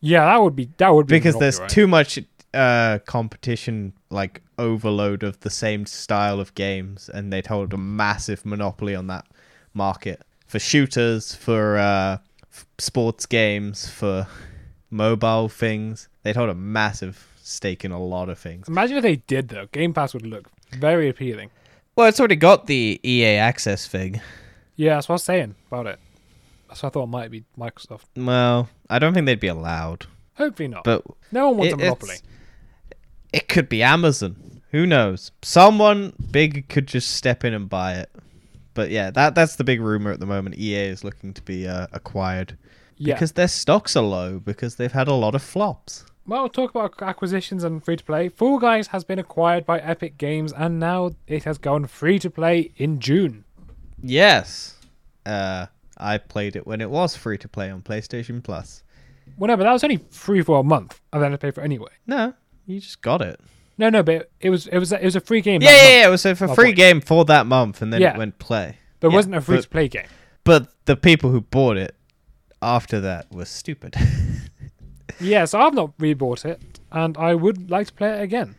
[0.04, 1.70] Yeah, that would be that would be because there's right?
[1.70, 2.18] too much
[2.56, 8.44] uh competition like overload of the same style of games and they'd hold a massive
[8.44, 9.28] monopoly on that
[9.76, 12.18] market for shooters for uh
[12.52, 14.28] f- sports games for
[14.90, 19.16] mobile things they'd hold a massive stake in a lot of things Imagine if they
[19.16, 19.68] did though.
[19.72, 21.50] Game Pass would look very appealing.
[21.96, 24.20] well it's already got the ea access thing
[24.76, 26.00] Yeah, that's what I was saying about it.
[26.74, 28.06] So I thought it might be Microsoft.
[28.18, 30.84] well i don't think they'd be allowed Hopefully not.
[30.84, 32.16] but no one wants it- a monopoly.
[33.32, 34.36] it could be Amazon.
[34.72, 35.32] Who knows?
[35.42, 38.10] Someone big could just step in and buy it.
[38.74, 40.58] But yeah, that that's the big rumor at the moment.
[40.58, 42.58] EA is looking to be uh, acquired
[42.98, 43.16] Yeah.
[43.16, 46.06] because their stocks are low because they've had a lot of flops.
[46.28, 48.30] Well, talk about acquisitions and free to play.
[48.30, 52.30] Fall Guys has been acquired by Epic Games and now it has gone free to
[52.30, 53.44] play in June.
[54.02, 54.78] Yes,
[55.26, 55.66] uh,
[55.98, 58.84] I played it when it was free to play on PlayStation Plus.
[59.38, 61.92] Whatever, that was only free for a month and then I paid for it anyway.
[62.08, 62.34] No,
[62.66, 63.40] you just got it.
[63.82, 65.62] No, no, but it was it was it was a free game.
[65.62, 66.08] Yeah, yeah, yeah.
[66.08, 66.78] It was a for oh, free point.
[66.78, 68.14] game for that month, and then Yeah.
[68.14, 68.78] it went play.
[69.00, 70.06] But it Yeah, wasn't a free to play game.
[70.44, 71.96] But the people who bought it
[72.62, 73.96] after that were stupid.
[75.20, 78.56] Yeah, so I've not rebought it and I would like to play it again.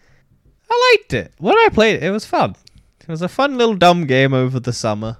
[0.70, 1.32] I liked it.
[1.38, 2.54] When I played it, it was fun.
[3.00, 5.16] It was a fun little dumb game over the summer.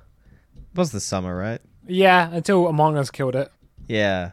[0.57, 1.61] It was the summer, right?
[1.84, 3.50] Yeah, until Among Us killed it.
[3.88, 4.32] Yeah.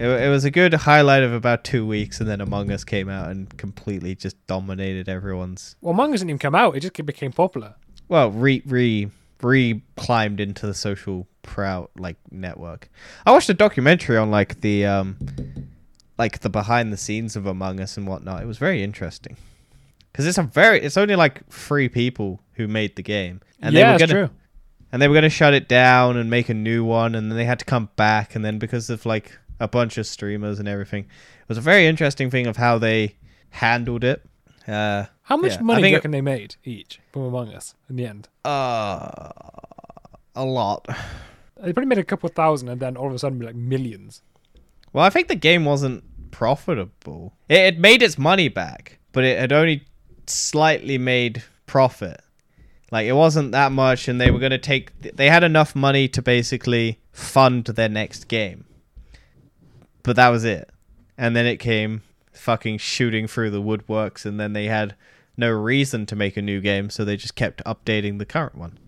[0.00, 3.10] It, it was a good highlight of about two weeks, and then Among Us came
[3.10, 5.76] out and completely just dominated everyone's.
[5.82, 7.74] Well, Among Us didn't even come out; it just became popular.
[8.08, 9.10] Well, re re
[9.42, 12.88] re climbed into the social proud like network.
[13.26, 15.18] I watched a documentary on like the um
[16.16, 18.42] like the behind the scenes of Among Us and whatnot.
[18.42, 19.36] It was very interesting
[20.10, 23.84] because it's a very it's only like three people who made the game, and yeah,
[23.84, 24.34] they were gonna true.
[24.92, 27.44] and they were gonna shut it down and make a new one, and then they
[27.44, 31.04] had to come back, and then because of like a bunch of streamers and everything,
[31.04, 33.16] it was a very interesting thing of how they
[33.50, 34.24] handled it.
[34.66, 37.96] Uh, How much yeah, money do you it- they made each from Among Us in
[37.96, 38.28] the end?
[38.44, 39.30] uh,
[40.34, 40.86] a lot.
[41.62, 44.22] They probably made a couple thousand, and then all of a sudden, be like millions.
[44.92, 47.34] Well, I think the game wasn't profitable.
[47.48, 49.84] It, it made its money back, but it had only
[50.26, 52.20] slightly made profit.
[52.92, 54.98] Like it wasn't that much, and they were going to take.
[55.16, 58.64] They had enough money to basically fund their next game.
[60.02, 60.70] But that was it.
[61.18, 64.94] And then it came fucking shooting through the woodworks, and then they had
[65.36, 68.78] no reason to make a new game, so they just kept updating the current one.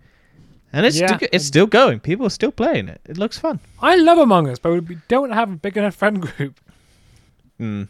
[0.71, 1.99] And it's Yeah, still, it's still going.
[1.99, 3.01] People are still playing it.
[3.05, 3.59] It looks fun.
[3.79, 6.59] I love Among Us, but we don't have a big enough friend group.
[7.59, 7.83] Hmm.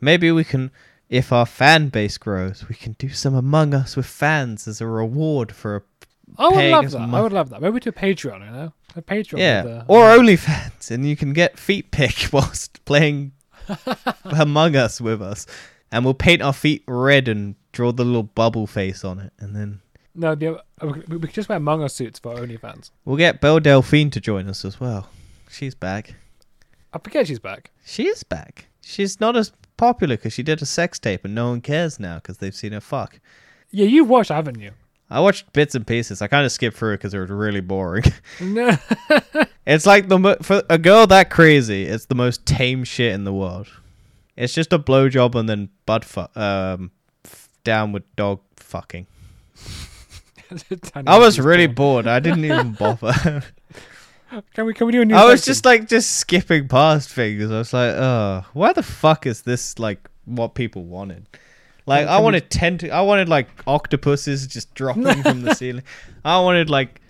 [0.00, 0.70] Maybe we can,
[1.08, 4.86] if our fan base grows, we can do some Among Us with fans as a
[4.86, 5.82] reward for a
[6.38, 7.00] I would love that.
[7.00, 7.60] I would love that.
[7.62, 9.38] Maybe to a Patreon, you know, a Patreon.
[9.38, 13.32] yeah, with, uh, or OnlyFans, and you can get feet pick whilst playing
[14.24, 15.46] Among Us with us,
[15.90, 19.54] and we'll paint our feet red and draw the little bubble face on it, and
[19.54, 19.80] then
[20.14, 22.90] no, the, uh, we we could just wear Among Us suits for OnlyFans.
[23.04, 25.08] we'll get Belle Delphine to join us as well.
[25.50, 26.14] She's back.
[26.92, 27.70] I forget she's back.
[27.84, 28.66] She is back.
[28.82, 32.16] She's not as popular because she did a sex tape, and no one cares now
[32.16, 33.20] because they've seen her fuck.
[33.70, 34.72] Yeah, you've watched, haven't you?
[35.12, 36.22] I watched bits and pieces.
[36.22, 38.04] I kind of skipped through it because it was really boring.
[38.40, 38.76] No.
[39.66, 43.22] It's like the mo- for a girl that crazy, it's the most tame shit in
[43.22, 43.68] the world.
[44.36, 46.90] It's just a blowjob and then butt fu- um
[47.24, 49.06] f- downward dog fucking.
[51.06, 52.06] I was really bored.
[52.06, 53.42] I didn't even bother.
[54.54, 55.14] Can we can we do a new?
[55.14, 55.50] I was section?
[55.52, 57.50] just like just skipping past things.
[57.50, 61.26] I was like, oh, why the fuck is this like what people wanted?
[61.86, 62.84] Like I wanted tent.
[62.84, 65.82] I wanted like octopuses just dropping from the ceiling.
[66.24, 67.00] I wanted like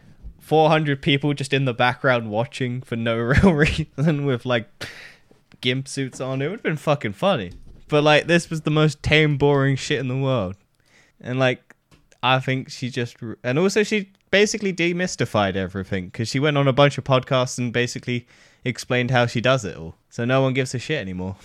[0.40, 4.68] 400 people just in the background watching for no real reason with like
[5.60, 6.40] gimp suits on.
[6.42, 7.52] It would have been fucking funny.
[7.88, 10.56] But like this was the most tame, boring shit in the world.
[11.20, 11.74] And like
[12.22, 16.72] I think she just and also she basically demystified everything because she went on a
[16.72, 18.26] bunch of podcasts and basically
[18.64, 19.96] explained how she does it all.
[20.08, 21.36] So no one gives a shit anymore.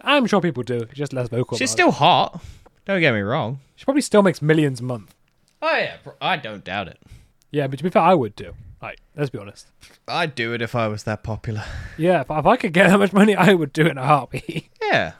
[0.00, 0.84] I'm sure people do.
[0.92, 1.56] Just less vocal.
[1.56, 2.42] She's still hot.
[2.86, 3.60] Don't get me wrong.
[3.76, 5.14] She probably still makes millions a month.
[5.62, 6.98] Oh yeah, I don't doubt it.
[7.50, 8.52] Yeah, but to be fair, I would do.
[8.82, 9.68] Like, let's be honest.
[10.06, 11.64] I'd do it if I was that popular.
[11.96, 14.06] Yeah, if, if I could get that much money, I would do it in a
[14.06, 14.68] heartbeat.
[14.82, 15.12] Yeah.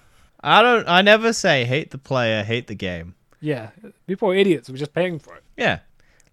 [0.43, 3.15] I don't I never say hate the player, hate the game.
[3.41, 3.71] yeah,
[4.07, 4.69] people are idiots.
[4.69, 5.43] We're just paying for it.
[5.57, 5.79] Yeah.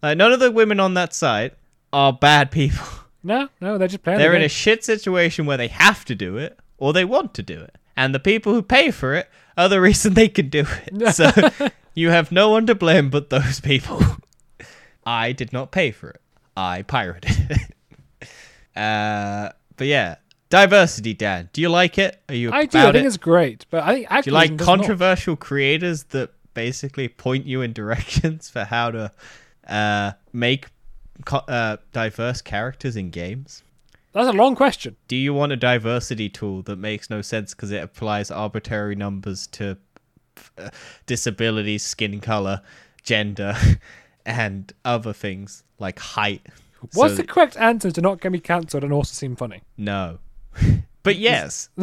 [0.04, 1.54] Like none of the women on that site
[1.94, 2.86] are bad people.
[3.24, 4.18] No, no, they're just playing.
[4.18, 7.36] They're the in a shit situation where they have to do it or they want
[7.36, 7.76] to do it.
[8.02, 11.14] And the people who pay for it are the reason they can do it.
[11.14, 11.30] So
[11.94, 14.02] you have no one to blame but those people.
[15.06, 16.22] I did not pay for it.
[16.58, 18.28] I pirated it.
[18.76, 20.16] uh, but yeah,
[20.50, 21.50] diversity, Dan.
[21.54, 22.22] Do you like it?
[22.28, 22.80] Are you I do.
[22.80, 23.06] I think it?
[23.06, 24.78] it's great, but I think Do you like does not.
[24.78, 29.12] controversial creators that basically point you in directions for how to
[29.68, 30.70] uh, make
[31.26, 33.62] co- uh, diverse characters in games?
[34.14, 34.96] That's a long question.
[35.08, 39.48] Do you want a diversity tool that makes no sense because it applies arbitrary numbers
[39.48, 39.78] to
[40.58, 40.70] uh,
[41.06, 42.62] disability, skin color,
[43.04, 43.56] gender,
[44.26, 46.46] and other things like height?
[46.94, 49.62] What's So- the correct answer to not get me cancelled and also seem funny?
[49.78, 50.20] no.
[51.04, 51.70] but yes.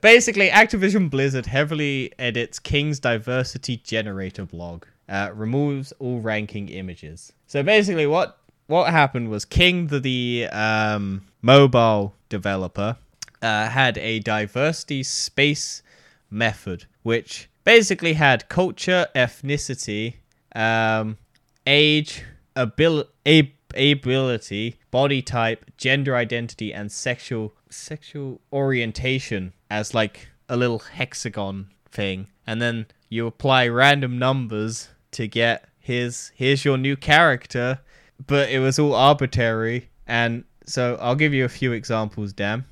[0.00, 7.32] Basically, Activision Blizzard heavily edits King's diversity generator blog, uh, removes all ranking images.
[7.46, 12.96] So basically, what what happened was King, the, the um, mobile developer,
[13.42, 15.82] uh, had a diversity space
[16.30, 20.14] method, which basically had culture, ethnicity,
[20.54, 21.18] um,
[21.66, 22.24] age,
[22.56, 30.78] abil- ab- ability, body type, gender identity, and sexual sexual orientation as like a little
[30.78, 37.80] hexagon thing, and then you apply random numbers to get his here's your new character,
[38.26, 39.88] but it was all arbitrary.
[40.06, 42.64] And so I'll give you a few examples, Dan.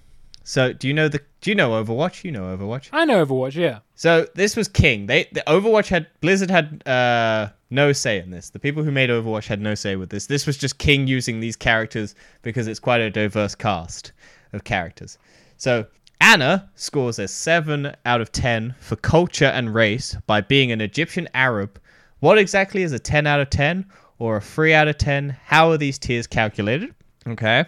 [0.45, 2.25] So do you know the do you know Overwatch?
[2.25, 2.89] You know Overwatch.
[2.93, 3.81] I know Overwatch, yeah.
[3.95, 5.07] So this was King.
[5.07, 8.51] They the Overwatch had Blizzard had uh no say in this.
[8.51, 10.27] The people who made Overwatch had no say with this.
[10.27, 14.13] This was just King using these characters because it's quite a diverse cast
[14.53, 15.17] of characters.
[15.57, 15.87] So
[16.21, 21.29] Ana scores a 7 out of 10 for culture and race by being an Egyptian
[21.35, 21.81] Arab.
[22.21, 23.87] What exactly is a 10 out of 10
[24.23, 25.37] or a 3 out of 10?
[25.47, 26.95] How are these tiers calculated?
[27.27, 27.65] Okay.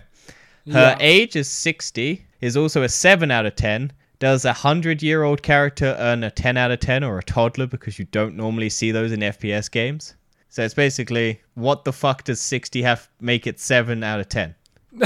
[0.71, 0.97] Her Yeah.
[1.01, 3.93] age is 60, is also a 7 out of 10.
[4.21, 7.67] Does a 100 year old character earn a 10 out of 10 or a toddler
[7.67, 10.15] because you don't normally see those in FPS games?
[10.49, 14.55] So it's basically what the fuck does 60 have make it 7 out of 10?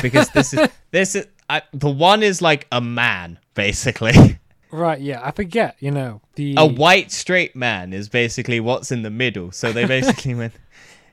[0.03, 4.39] Because this is this is I, the one is like a man basically.
[4.71, 5.21] Right, yeah.
[5.25, 6.21] I forget, you know.
[6.35, 9.51] The a white straight man is basically what's in the middle.
[9.51, 10.53] So they basically went,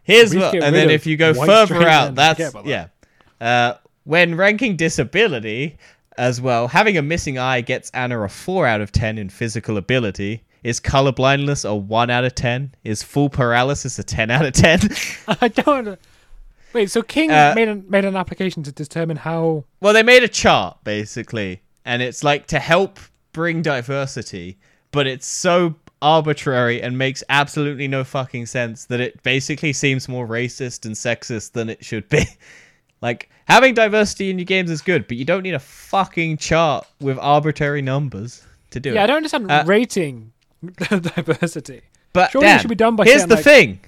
[0.05, 2.87] here's what, and then if you go further out, that's about yeah.
[3.41, 3.73] Uh,
[4.05, 5.77] when ranking disability
[6.17, 9.77] as well, having a missing eye gets Ana a four out of ten in physical
[9.77, 10.43] ability.
[10.63, 12.73] Is colorblindness a one out of ten?
[12.83, 14.79] Is full paralysis a ten out of ten?
[15.27, 15.99] I don't
[16.73, 19.63] Wait, so King Uh, made an, made an application to determine how.
[19.79, 22.99] Well, they made a chart basically, and it's like to help
[23.31, 24.57] bring diversity,
[24.91, 30.27] but it's so arbitrary and makes absolutely no fucking sense that it basically seems more
[30.27, 32.23] racist and sexist than it should be.
[33.01, 36.85] like having diversity in your games is good, but you don't need a fucking chart
[36.99, 38.95] with arbitrary numbers to do it.
[38.95, 40.31] Yeah, I don't understand Uh, rating
[40.89, 41.81] diversity.
[42.13, 43.79] But surely it should be done by here's the like- thing: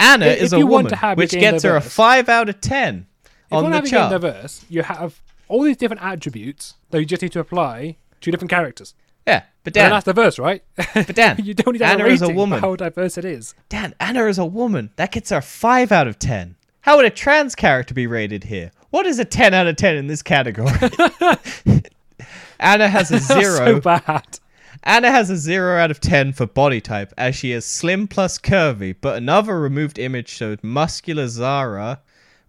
[0.00, 3.30] Ana If- is if a woman, which gets her a five out of ten If
[3.52, 4.10] you want the to have your chart.
[4.22, 8.50] diverse, you have all these different attributes that you just need to apply to different
[8.50, 8.94] characters.
[9.28, 10.62] Yeah, but And Dan, that's diverse, right?
[10.76, 12.60] but Dan, you don't need Ana is a woman.
[12.60, 13.54] how diverse it is.
[13.68, 14.90] Dan, Ana is a woman.
[14.96, 16.56] That gets her 5 out of 10.
[16.80, 18.70] How would a trans character be rated here?
[18.90, 20.70] What is a 10 out of 10 in this category?
[22.60, 24.38] Ana has a That's so bad.
[24.84, 28.38] Ana has a 0 out of 10 for body type as she is slim plus
[28.38, 32.00] curvy, but another removed image showed muscular Zara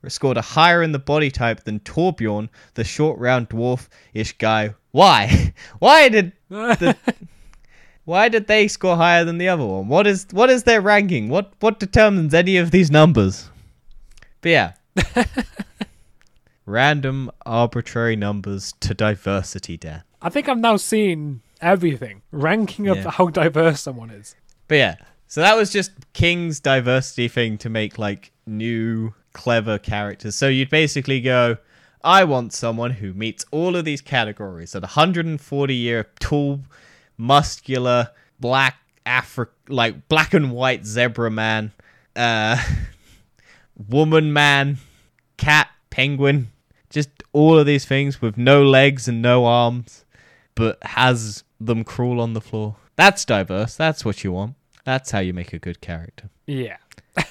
[0.07, 4.73] scored a higher in the body type than Torbjorn, the short round dwarf-ish guy.
[4.91, 5.53] Why?
[5.79, 6.95] Why did the
[8.05, 9.87] why did they score higher than the other one?
[9.87, 11.29] What is what is their ranking?
[11.29, 13.49] What what determines any of these numbers?
[14.41, 14.73] But yeah.
[16.65, 20.03] Random arbitrary numbers to diversity, Dan.
[20.21, 22.21] I think I've now seen everything.
[22.31, 23.09] Ranking of Yeah.
[23.11, 24.35] how diverse someone is.
[24.67, 24.95] But yeah,
[25.27, 30.35] so that was just King's diversity thing to make like new clever characters.
[30.35, 31.57] So you'd basically go,
[32.03, 34.75] I want someone who meets all of these categories.
[34.75, 36.61] At 140 year tall,
[37.17, 38.09] muscular,
[38.39, 38.75] black
[39.05, 41.71] Afri- like black and white zebra man,
[42.15, 42.63] uh,
[43.89, 44.77] woman man,
[45.37, 46.49] cat, penguin,
[46.89, 50.05] just all of these things with no legs and no arms,
[50.53, 52.75] but has them crawl on the floor.
[52.95, 53.75] That's diverse.
[53.75, 54.55] That's what you want.
[54.83, 56.29] That's how you make a good character.
[56.45, 56.77] Yeah.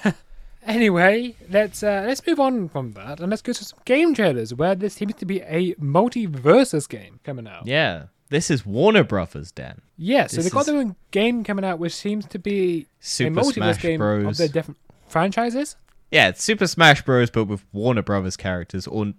[0.69, 4.55] anyway, let's uh, let's move on from that and let's go to some game trailers
[4.55, 7.67] where there seems to be a MultiVersus game coming out.
[7.67, 8.05] Yeah.
[8.31, 9.81] This is Warner Brothers, Dan.
[9.97, 13.41] Yeah, so This they've got their own game coming out, which seems to be Super
[13.41, 14.27] a multiverse Smash game Bros.
[14.27, 14.77] of their different
[15.09, 15.77] franchises.
[16.11, 17.31] Yeah, it's Super Smash Bros.
[17.31, 19.15] but with Warner Brothers characters, or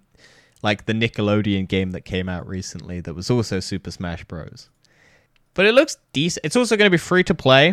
[0.62, 4.70] like the Nickelodeon game that came out recently that was also Super Smash Bros.
[5.54, 6.46] But it looks decent.
[6.46, 7.70] It's also going to be free to play.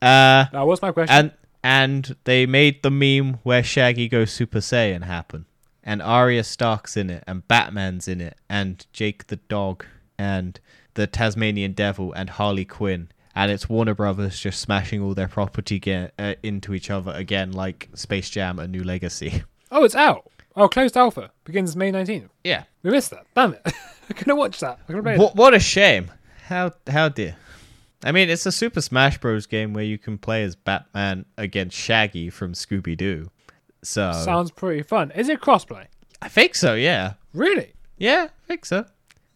[0.00, 1.14] Uh, That was my question.
[1.14, 5.46] and and they made the meme where Shaggy goes Super Saiyan happen,
[5.82, 9.84] and Arya Stark's in it, and Batman's in it, and Jake the dog,
[10.18, 10.58] and
[10.94, 13.08] the Tasmanian Devil, and Harley Quinn.
[13.34, 17.52] And it's Warner Brothers just smashing all their property ge- uh, into each other again,
[17.52, 19.44] like Space Jam: A New Legacy.
[19.70, 20.28] oh, it's out.
[20.56, 22.30] Oh, closed alpha begins May 19th.
[22.42, 22.64] Yeah.
[22.82, 23.26] We missed that.
[23.36, 23.62] Damn it.
[24.10, 24.80] I couldn't watch that.
[24.88, 26.10] I play What, what a shame.
[26.46, 27.36] How how dear.
[28.04, 29.46] I mean, it's a Super Smash Bros.
[29.46, 33.30] game where you can play as Batman against Shaggy from Scooby Doo.
[33.82, 34.12] So.
[34.12, 35.10] Sounds pretty fun.
[35.12, 35.86] Is it crossplay?
[36.22, 36.74] I think so.
[36.74, 37.14] Yeah.
[37.34, 37.72] Really?
[37.96, 38.86] Yeah, I think so.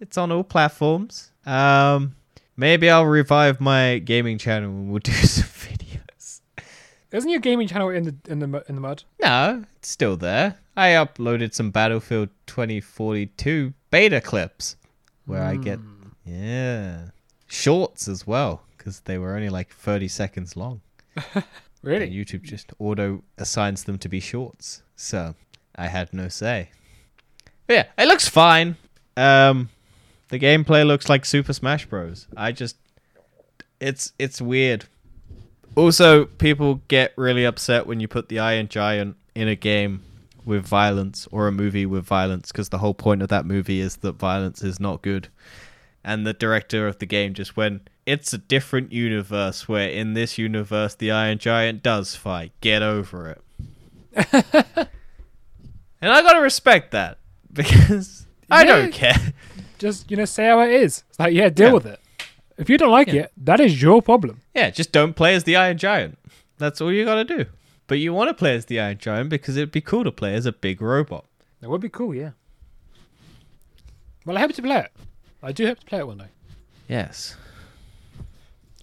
[0.00, 1.32] It's on all platforms.
[1.46, 2.14] Um,
[2.56, 6.40] maybe I'll revive my gaming channel and we'll do some videos.
[7.10, 9.04] Isn't your gaming channel in the in the in the mud?
[9.20, 10.56] No, it's still there.
[10.76, 14.76] I uploaded some Battlefield 2042 beta clips
[15.26, 15.78] where I get
[16.24, 17.08] yeah
[17.53, 20.80] shorts as well because they were only like 30 seconds long.
[21.82, 22.05] Really?
[22.05, 24.82] And YouTube just auto assigns them to be shorts.
[24.96, 25.34] So
[25.74, 26.70] I had no say.
[27.66, 28.76] But yeah, it looks fine.
[29.16, 29.68] Um,
[30.28, 32.28] the gameplay looks like Super Smash Bros.
[32.36, 32.76] I just,
[33.80, 34.84] it's it's weird.
[35.74, 40.03] Also, people get really upset when you put the Iron Giant in a game
[40.44, 43.96] with violence or a movie with violence because the whole point of that movie is
[43.96, 45.28] that violence is not good.
[46.05, 50.36] And the director of the game just went, it's a different universe where in this
[50.36, 52.53] universe the Iron Giant does fight.
[52.61, 53.40] Get over it.
[56.00, 57.18] and I gotta respect that
[57.53, 59.32] because I don't care.
[59.78, 61.05] Just you know, say how it is.
[61.11, 61.72] It's like, yeah, deal Yeah.
[61.74, 62.00] with it.
[62.59, 63.22] If you don't like Yeah.
[63.22, 64.40] it, that is your problem.
[64.55, 66.18] Yeah, just don't play as the Iron Giant.
[66.59, 67.46] That's all you gotta do.
[67.86, 70.34] But you want to play as the Iron Giant because it'd be cool to play
[70.34, 71.26] as a big robot.
[71.61, 72.30] That would be cool, yeah.
[74.24, 74.92] Well, I hope to play it.
[75.43, 76.28] I do hope to play it one day.
[76.88, 77.36] Yes.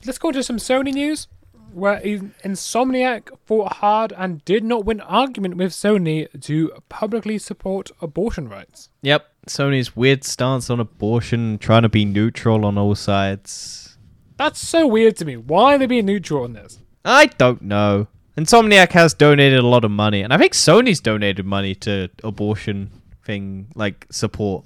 [0.05, 1.27] Let's go to some Sony news,
[1.73, 8.49] where Insomniac fought hard and did not win argument with Sony to publicly support abortion
[8.49, 8.89] rights.
[9.01, 9.27] Yep.
[9.47, 13.97] Sony's weird stance on abortion, trying to be neutral on all sides.
[14.37, 15.37] That's so weird to me.
[15.37, 16.79] Why are they being neutral on this?
[17.03, 18.07] I don't know.
[18.37, 22.89] Insomniac has donated a lot of money, and I think Sony's donated money to abortion
[23.23, 24.65] thing like support.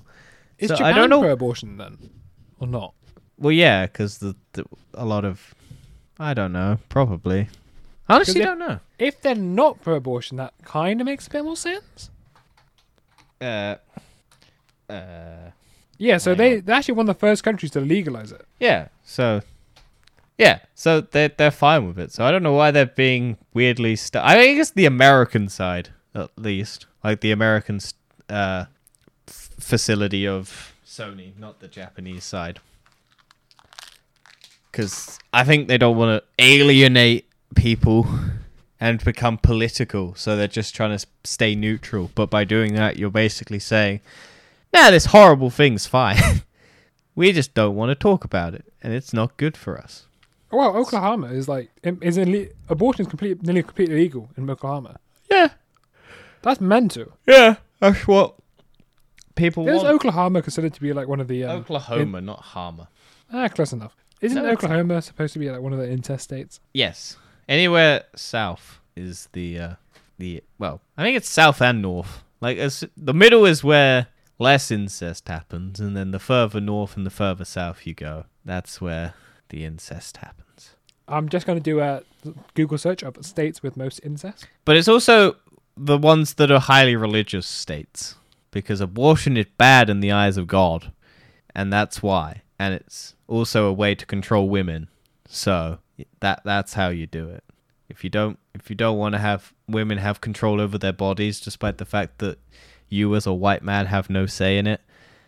[0.64, 1.98] Is So, I Japan don't know- for abortion then,
[2.60, 2.94] or not?
[3.38, 5.54] Well, yeah, because the, the a lot of
[6.20, 7.50] I don't know, probably.
[8.08, 8.80] Honestly, if- don't know.
[9.00, 12.10] If they're not for abortion, that kind of makes a bit more sense.
[13.42, 13.76] uh,
[14.90, 15.52] uh,
[15.98, 18.46] Yeah, so they they're actually one of the first countries to legalize it.
[18.60, 18.88] yeah.
[19.04, 19.42] So,
[20.38, 20.60] yeah.
[20.76, 22.12] So they're they're fine with it.
[22.12, 23.96] So I don't know why they're being weirdly.
[23.96, 27.80] St- I guess the American side, at least, like the American
[28.30, 28.68] uh, f-
[29.60, 32.60] facility of Sony, not the Japanese side.
[34.72, 38.08] Because I think they don't want to alienate people
[38.80, 42.12] and become political, so they're just trying to stay neutral.
[42.16, 44.02] But by doing that, you're basically saying,
[44.74, 46.18] "Nah, this horrible thing's fine.
[47.16, 50.06] we just don't want to talk about it, and it's not good for us."
[50.52, 55.00] Well, Oklahoma is like is in abortion is completely nearly completely illegal in Oklahoma.
[55.30, 55.50] Yeah,
[56.42, 57.06] That's mental.
[57.28, 58.36] yeah, that's what
[59.36, 59.88] people Is want.
[59.88, 62.88] Oklahoma considered to be like one of the um, Oklahoma, not Harmer.
[63.32, 63.96] ah close enough?
[64.22, 66.60] Isn't No, it's Oklahoma supposed to be like one of the incest states?
[66.74, 67.18] Yes,
[67.48, 69.74] anywhere south is the uh,
[70.18, 70.82] the well.
[70.98, 72.24] I think it's south and north.
[72.42, 74.08] Like as the middle is where
[74.40, 78.80] less incest happens, and then the further north and the further south you go, that's
[78.82, 79.14] where
[79.50, 80.76] the incest happens.
[81.08, 82.02] I'm just going to do a
[82.54, 84.48] Google search of states with most incest.
[84.64, 85.36] But it's also
[85.76, 88.16] the ones that are highly religious states
[88.54, 90.94] because abortion is bad in the eyes of God,
[91.54, 92.44] and that's why.
[92.58, 94.88] And it's also a way to control women.
[95.28, 95.80] So
[96.22, 97.44] that that's how you do it.
[97.90, 101.42] If you don't if you don't want to have women have control over their bodies
[101.42, 102.40] despite the fact that
[102.88, 104.82] you as a white man have no say in it,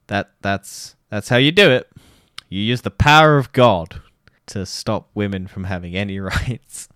[0.07, 1.91] that that's that's how you do it.
[2.47, 4.01] You use the power of God
[4.47, 6.87] to stop women from having any rights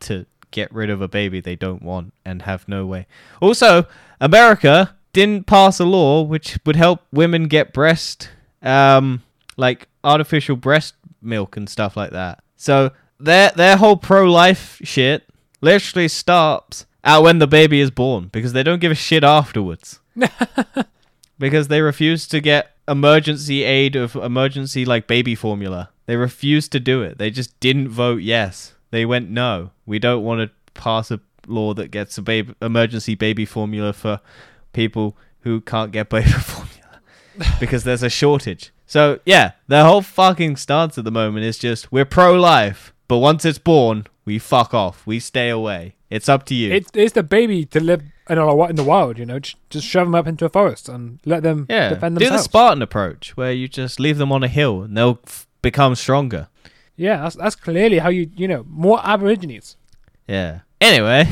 [0.00, 3.06] to get rid of a baby they don't want and have no way.
[3.40, 3.86] Also,
[4.20, 8.30] America didn't pass a law which would help women get breast,
[8.62, 9.20] um,
[9.56, 12.40] like artificial breast milk and stuff like that.
[12.56, 15.28] So their their whole pro life shit
[15.60, 19.98] literally stops out when the baby is born because they don't give a shit afterwards.
[21.38, 25.90] because they refuse to get emergency aid of emergency like baby formula.
[26.06, 27.18] They refused to do it.
[27.18, 28.74] They just didn't vote yes.
[28.92, 29.72] They went no.
[29.84, 34.20] We don't want to pass a law that gets a baby emergency baby formula for
[34.82, 37.00] people who can't get baby formula
[37.60, 38.64] because there's a shortage.
[38.86, 43.44] So yeah, their whole fucking stance at the moment is just we're pro-life, but once
[43.44, 45.06] it's born, we fuck off.
[45.06, 45.82] We stay away.
[46.10, 46.72] It's up to you.
[46.72, 49.38] It's it's the baby to live in a, in the wild, you know.
[49.40, 52.38] Just, just shove them up into a forest and let them Yeah, defend do the.
[52.38, 56.48] Spartan approach, where you just leave them on a hill and they'll f- become stronger.
[56.96, 59.76] yeah, that's that's clearly how you you know more Aborigines.
[60.26, 60.60] Yeah.
[60.80, 61.26] Anyway,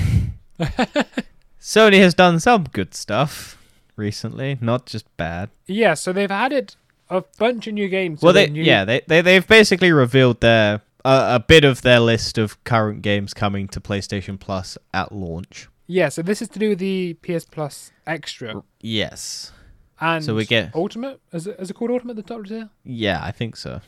[1.67, 3.61] Sony has done some good stuff
[3.97, 5.51] recently, not just bad.
[5.67, 6.77] Yeah, so they've added
[7.11, 8.21] a bunch of new games.
[8.21, 11.83] to well, they new- yeah they they they've basically revealed their uh, a bit of
[11.83, 15.69] their list of current games coming to PlayStation Plus at launch.
[15.89, 16.09] yeah.
[16.09, 19.51] So this is to do with the PS Plus Extra Yes.
[20.01, 21.21] and So we get- Ultimate.
[21.33, 22.15] Is it, is it called Ultimate?
[22.15, 22.71] The top tier?
[22.85, 23.81] Yeah, I think so.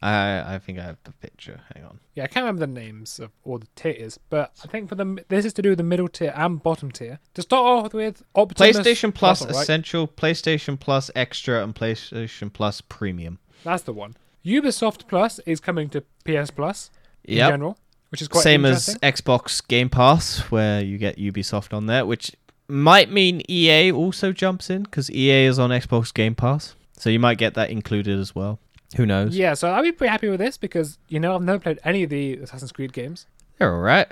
[0.00, 1.60] I I think I have the picture.
[1.74, 1.98] Hang on.
[2.14, 5.24] Yeah, I can't remember the names of all the tiers, but I think for the
[5.28, 7.18] this is to do with the middle tier and bottom tier.
[7.34, 9.62] To start off with, Optimus PlayStation Plus all right.
[9.62, 13.38] Essential, PlayStation Plus Extra, and PlayStation Plus Premium.
[13.64, 14.16] That's the one.
[14.44, 16.90] Ubisoft Plus is coming to PS Plus
[17.24, 17.50] in Yep.
[17.50, 17.78] general,
[18.10, 18.96] which is quite Same as.
[19.02, 22.32] Xbox Game Pass, where you get Ubisoft on there, which
[22.68, 27.18] might mean EA also jumps in because EA is on Xbox Game Pass, so you
[27.18, 28.58] might get that included as well.
[28.96, 29.36] Who knows?
[29.36, 32.02] Yeah, so I'd be pretty happy with this because you know I've never played any
[32.04, 33.26] of the Assassin's Creed games,
[33.58, 34.06] They're all right.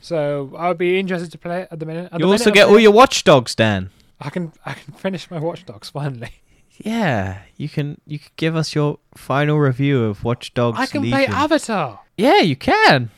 [0.00, 2.06] so I would be interested to play it at the minute.
[2.12, 3.90] At You the also minute, get I'm all playing- your Watch Dogs, Dan.
[4.20, 6.30] I can I can finish my Watch Dogs finally.
[6.78, 8.00] Yeah, you can.
[8.06, 10.78] You can give us your final review of Watch Dogs.
[10.78, 11.16] I can Legion.
[11.18, 12.00] play Avatar.
[12.18, 13.10] Yeah, you can.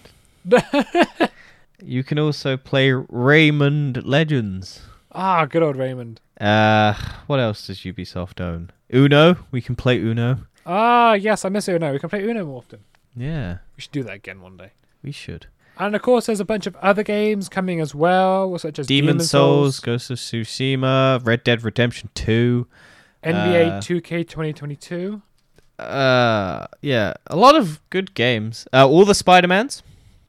[1.82, 4.82] you can also play Rayman Legends.
[5.12, 6.18] Ah, good old Rayman.
[6.40, 6.94] Uh,
[7.26, 8.70] what else does Ubisoft own?
[8.92, 9.36] Uno.
[9.50, 10.40] We can play Uno.
[10.70, 11.92] Ah, yes, I miss Uno.
[11.92, 12.80] We can play Uno more often.
[13.16, 14.72] Yeah, We should do that again one day.
[15.02, 15.46] we should.
[15.78, 19.14] And of course, there's a bunch of other games coming as well, such as Demon,
[19.14, 22.66] Demon's Souls, Ghost of Tsushima, Red Dead Redemption 2.
[23.24, 25.22] NBA uh, 2K 2022.
[25.78, 28.66] Uh, yeah, a lot of good games.
[28.72, 29.82] Uh, all the Spider-Mans.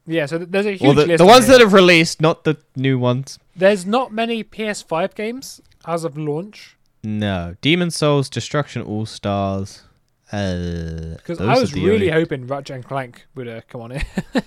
[0.05, 1.17] Yeah, so th- there's a huge Well, the, list.
[1.19, 3.37] the ones that have released, not the new ones.
[3.55, 7.55] There's not many PS5 games as of launch No.
[7.61, 9.83] Demon's Souls, Destruction All Stars.
[10.31, 14.03] Uh, because I was really only- hoping Ratchet and Clank would uh, come on it.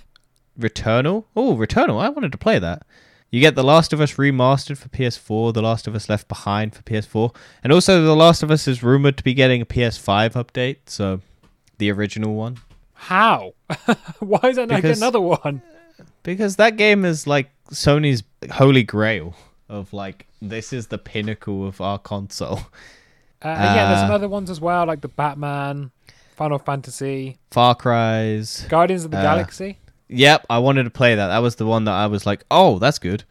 [0.58, 1.24] Returnal.
[1.34, 2.00] Oh, Returnal.
[2.00, 2.82] I wanted to play that.
[3.30, 6.74] You get The Last of Us remastered for PS4, The Last of Us Left Behind
[6.74, 10.32] for PS4, and also The Last of Us is rumored to be getting a PS5
[10.34, 11.20] update, so
[11.78, 12.58] the original one.
[12.92, 13.54] How?
[14.20, 15.62] Why is that not Because- another one?
[16.22, 18.22] Because that game is like Sony's
[18.52, 19.34] holy grail
[19.68, 22.60] of like this is the pinnacle of our console.
[23.44, 25.90] Uh, and yeah, there's some Uh, other ones as well, like the Batman,
[26.36, 28.66] Final Fantasy, Far Cry's.
[28.68, 29.78] Guardians of the Uh, Galaxy.
[30.08, 31.28] Yep, I wanted to play that.
[31.28, 33.24] That was the one that I was like, oh, that's good.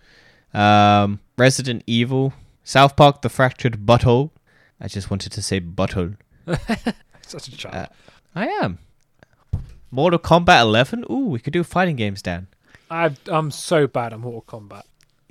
[0.53, 2.33] Um, Resident Evil,
[2.63, 4.31] South Park: The Fractured Butthole.
[4.79, 6.17] I just wanted to say butthole.
[7.27, 7.75] Such a child.
[7.75, 7.85] uh,
[8.35, 8.79] I am.
[9.91, 11.05] Mortal Kombat 11.
[11.11, 12.47] Ooh, we could do fighting games, Dan.
[12.89, 14.83] I've, I'm so bad at Mortal Kombat.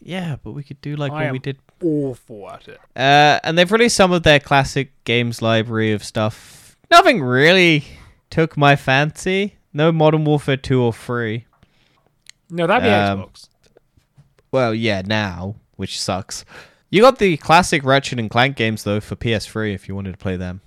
[0.03, 1.59] Yeah, but we could do like I what we did.
[1.83, 2.79] Awful at it.
[2.97, 6.77] Uh, and they've released some of their classic games library of stuff.
[6.91, 7.85] Nothing really
[8.31, 9.57] took my fancy.
[9.73, 11.47] No Modern Warfare 2 or 3.
[12.51, 13.49] No, that'd be Um, Xbox.
[14.53, 16.45] Well, yeah, now, which sucks.
[16.91, 20.19] You got the classic Ratchet and Clank games though for PS3 if you wanted to
[20.19, 20.61] play them.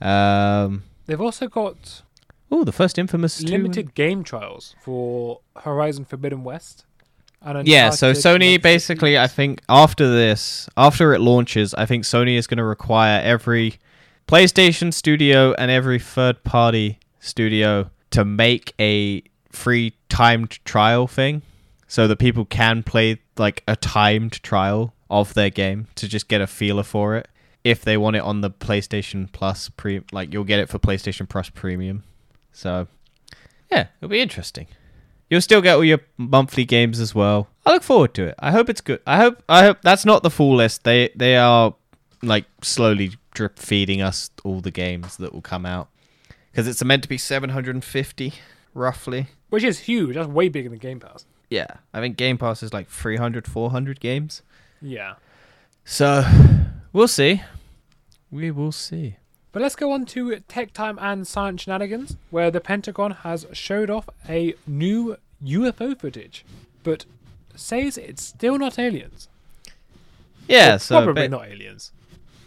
[0.00, 2.02] Um, They've also got
[2.50, 3.46] oh, the first Infamous 2.
[3.46, 6.84] limited game trials for Horizon Forbidden West.
[7.64, 12.46] Yeah, so Sony basically, I think after this, after it launches, I think Sony is
[12.46, 13.78] going to require every
[14.26, 21.42] PlayStation studio and every third party studio to make a free timed trial thing
[21.86, 26.40] so that people can play like a timed trial of their game to just get
[26.40, 27.28] a feeler for it
[27.62, 31.28] if they want it on the PlayStation Plus pre like you'll get it for PlayStation
[31.28, 32.02] Plus Premium.
[32.52, 32.86] So
[33.70, 34.66] yeah, it'll be interesting.
[35.30, 37.48] You'll still get all your monthly games as well.
[37.66, 38.34] I look forward to it.
[38.38, 39.00] I hope it's good.
[39.06, 40.84] I hope I hope that's not the full list.
[40.84, 41.74] They they are
[42.22, 45.88] like slowly drip feeding us all the games that will come out
[46.50, 48.34] because it's meant to be 750
[48.74, 49.26] roughly.
[49.50, 50.14] Which is huge.
[50.14, 51.26] That's way bigger than Game Pass.
[51.50, 54.42] Yeah, I think Game Pass is like 300 400 games.
[54.80, 55.14] Yeah.
[55.84, 56.24] So,
[56.92, 57.42] we'll see.
[58.30, 59.16] We will see.
[59.54, 63.88] But let's go on to Tech Time and Science Shenanigans, where the Pentagon has showed
[63.88, 66.44] off a new UFO footage,
[66.82, 67.04] but
[67.54, 69.28] says it's still not aliens.
[70.48, 71.92] Yeah, so probably ba- not aliens.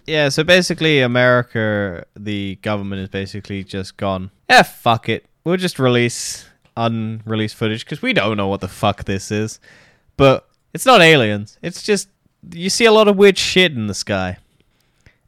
[0.05, 5.25] Yeah, so basically, America, the government has basically just gone, yeah, fuck it.
[5.45, 6.45] We'll just release
[6.75, 9.61] unreleased footage because we don't know what the fuck this is.
[10.17, 11.57] But it's not aliens.
[11.61, 12.09] It's just,
[12.51, 14.39] you see a lot of weird shit in the sky.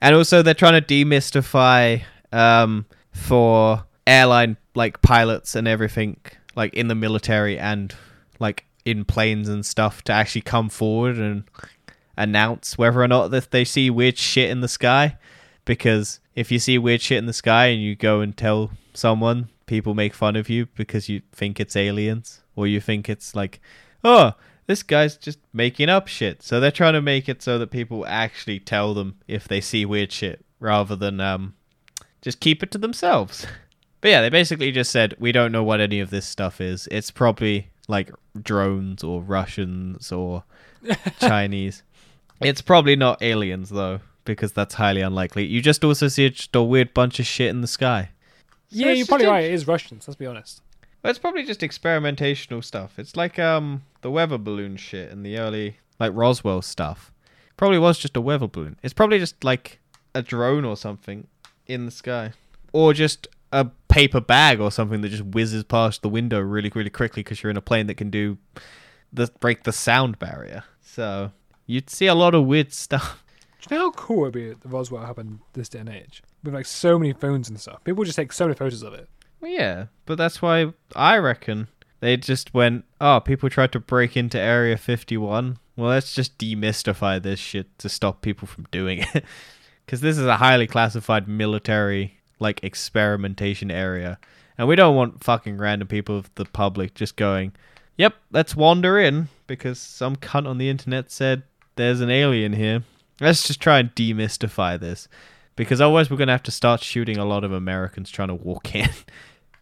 [0.01, 6.17] And also, they're trying to demystify um, for airline, like, pilots and everything,
[6.55, 7.93] like, in the military and,
[8.39, 11.43] like, in planes and stuff to actually come forward and
[12.15, 15.17] announce whether or not that they see weird shit in the sky.
[15.65, 19.49] Because if you see weird shit in the sky and you go and tell someone
[19.65, 23.61] people make fun of you because you think it's aliens or you think it's like
[24.03, 24.33] oh
[24.69, 28.05] this guy's just making up shit so they're trying to make it so that people
[28.05, 31.55] actually tell them if they see weird shit rather than um
[32.21, 33.47] just keep it to themselves
[34.01, 36.87] but yeah they basically just said we don't know what any of this stuff is
[36.91, 38.11] it's probably like
[38.41, 40.43] drones or russians or
[41.19, 41.83] Chinese.
[42.41, 45.45] It's probably not aliens though, because that's highly unlikely.
[45.45, 48.09] You just also see a, just a weird bunch of shit in the sky.
[48.69, 49.45] Yeah, it's you're probably a- right.
[49.45, 50.07] It is Russians.
[50.07, 50.61] Let's be honest.
[51.03, 52.97] Well, it's probably just experimentational stuff.
[52.99, 57.11] It's like um the weather balloon shit and the early like Roswell stuff.
[57.57, 58.77] Probably was just a weather balloon.
[58.83, 59.79] It's probably just like
[60.15, 61.27] a drone or something
[61.67, 62.31] in the sky,
[62.73, 66.89] or just a paper bag or something that just whizzes past the window really really
[66.89, 68.37] quickly because you're in a plane that can do
[69.11, 70.63] the break the sound barrier.
[70.81, 71.31] So
[71.65, 73.23] you'd see a lot of weird stuff.
[73.67, 76.23] Do you know how cool it'd be if Roswell happened this day and age?
[76.43, 77.83] With like so many phones and stuff.
[77.83, 79.09] People just take so many photos of it.
[79.41, 81.67] Well, yeah, but that's why I reckon
[81.99, 85.57] they just went, oh, people tried to break into Area 51.
[85.75, 89.25] Well, let's just demystify this shit to stop people from doing it.
[89.85, 94.19] Because this is a highly classified military, like, experimentation area.
[94.55, 97.53] And we don't want fucking random people of the public just going,
[97.97, 101.41] yep, let's wander in because some cunt on the internet said
[101.75, 102.83] there's an alien here.
[103.19, 105.07] Let's just try and demystify this.
[105.55, 108.35] Because otherwise, we're going to have to start shooting a lot of Americans trying to
[108.35, 108.91] walk in.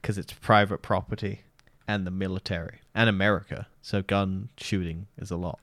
[0.02, 1.44] Because it's private property
[1.88, 3.68] and the military and America.
[3.82, 5.60] So gun shooting is a lot.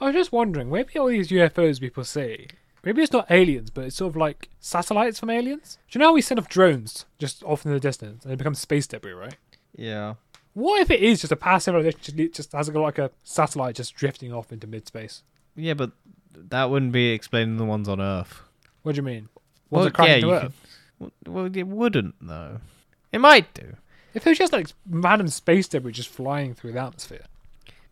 [0.00, 2.48] I was just wondering, maybe all these UFOs people see,
[2.84, 5.78] maybe it's not aliens, but it's sort of like satellites from aliens.
[5.90, 8.36] Do you know how we send off drones just off in the distance and it
[8.36, 9.36] becomes space debris, right?
[9.74, 10.14] Yeah.
[10.52, 13.74] What if it is just a civilization just, it just has got like a satellite
[13.76, 15.22] just drifting off into mid space?
[15.54, 15.92] Yeah, but
[16.34, 18.40] that wouldn't be explaining the ones on Earth.
[18.82, 19.28] What do you mean?
[19.70, 20.42] Well, Ones crash yeah, Earth?
[20.42, 20.52] could-
[21.26, 22.60] well, it wouldn't, though.
[23.12, 23.76] It might do.
[24.16, 27.24] If it was just like random space debris just flying through the atmosphere,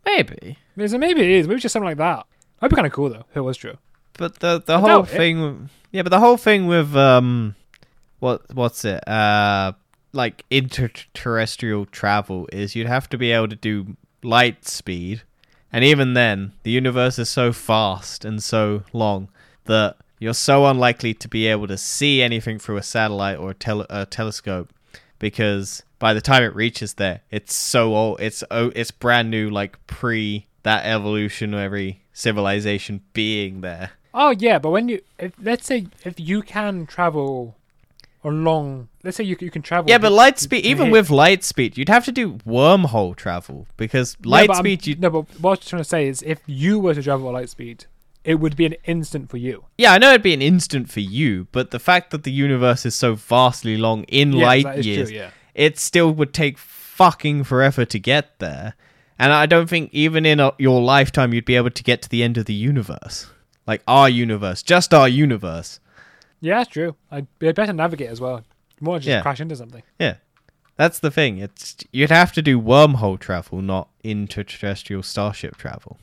[0.05, 0.57] Maybe.
[0.75, 1.47] maybe so maybe it is.
[1.47, 2.25] Maybe it's just something like that.
[2.59, 3.25] That'd be kind of cool though.
[3.31, 3.77] If it was true.
[4.17, 5.17] But the the I whole doubt it.
[5.17, 7.55] thing, yeah, but the whole thing with um,
[8.19, 9.07] what what's it?
[9.07, 9.73] Uh,
[10.13, 15.21] like interterrestrial travel is you'd have to be able to do light speed,
[15.71, 19.27] And even then, the universe is so fast and so long
[19.65, 23.53] that you're so unlikely to be able to see anything through a satellite or a,
[23.53, 24.69] tele- a telescope
[25.19, 28.21] because by the time it reaches there, it's so old.
[28.21, 33.91] It's oh, it's brand new, like pre that evolutionary civilization being there.
[34.13, 37.55] Oh yeah, but when you if, let's say if you can travel
[38.23, 39.89] along, let's say you you can travel.
[39.89, 40.93] Yeah, but light speed, even here.
[40.93, 44.87] with light speed, you'd have to do wormhole travel because light speed.
[44.87, 47.27] You No, but what I was trying to say is, if you were to travel
[47.29, 47.85] at light speed,
[48.25, 49.65] it would be an instant for you.
[49.77, 52.85] yeah, I know it'd be an instant for you, but the fact that the universe
[52.85, 55.17] is so vastly long in Yes, light years, true.
[55.17, 55.29] Yeah.
[55.53, 58.73] it still would take fucking forever to get there.
[59.17, 62.09] And I don't think even in a, your lifetime you'd be able to get to
[62.09, 63.27] the end of the universe.
[63.67, 65.79] Like our universe, just our universe.
[66.41, 66.95] Yeah, that's true.
[67.09, 68.43] I'd be better navigate as well.
[68.81, 69.21] More just Yeah.
[69.21, 69.83] crash into something.
[69.99, 70.15] Yeah.
[70.77, 71.37] That's the thing.
[71.37, 75.97] It's you'd have to do wormhole travel, not interterrestrial starship travel.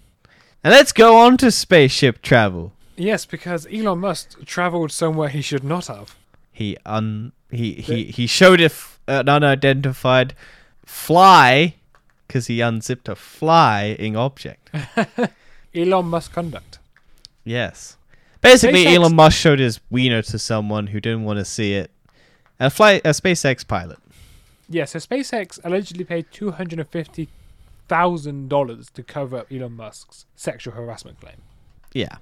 [0.64, 2.72] And let's go on to spaceship travel.
[2.96, 6.14] Yes, because Elon Musk traveled somewhere he should not have.
[6.52, 10.34] He un he he, he showed if uh, an unidentified
[10.84, 11.74] fly
[12.26, 14.70] because he unzipped a flying object.
[15.74, 16.78] Elon Musk conduct.
[17.44, 17.96] Yes.
[18.40, 21.90] Basically, SpaceX Elon Musk showed his wiener to someone who didn't want to see it.
[22.60, 23.98] A flight, a SpaceX pilot.
[24.68, 27.28] Yeah, so SpaceX allegedly paid two hundred and fifty
[27.88, 31.36] thousand dollars to cover up Elon Musk's sexual harassment claim.
[31.92, 32.16] Yeah.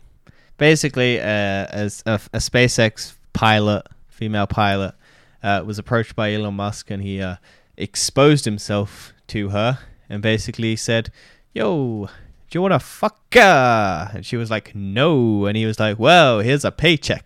[0.57, 4.95] Basically, uh, as a, a SpaceX pilot, female pilot,
[5.43, 7.37] uh, was approached by Elon Musk and he uh,
[7.77, 11.11] exposed himself to her and basically said,
[11.55, 12.09] Yo,
[12.51, 14.11] do you want to fuck her?
[14.13, 15.47] And she was like, No.
[15.47, 17.25] And he was like, Well, here's a paycheck.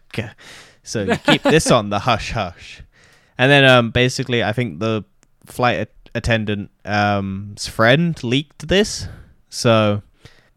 [0.82, 2.82] So keep this on the hush hush.
[3.36, 5.04] And then um, basically, I think the
[5.46, 6.70] flight a- attendant
[7.58, 9.08] friend leaked this.
[9.48, 10.02] So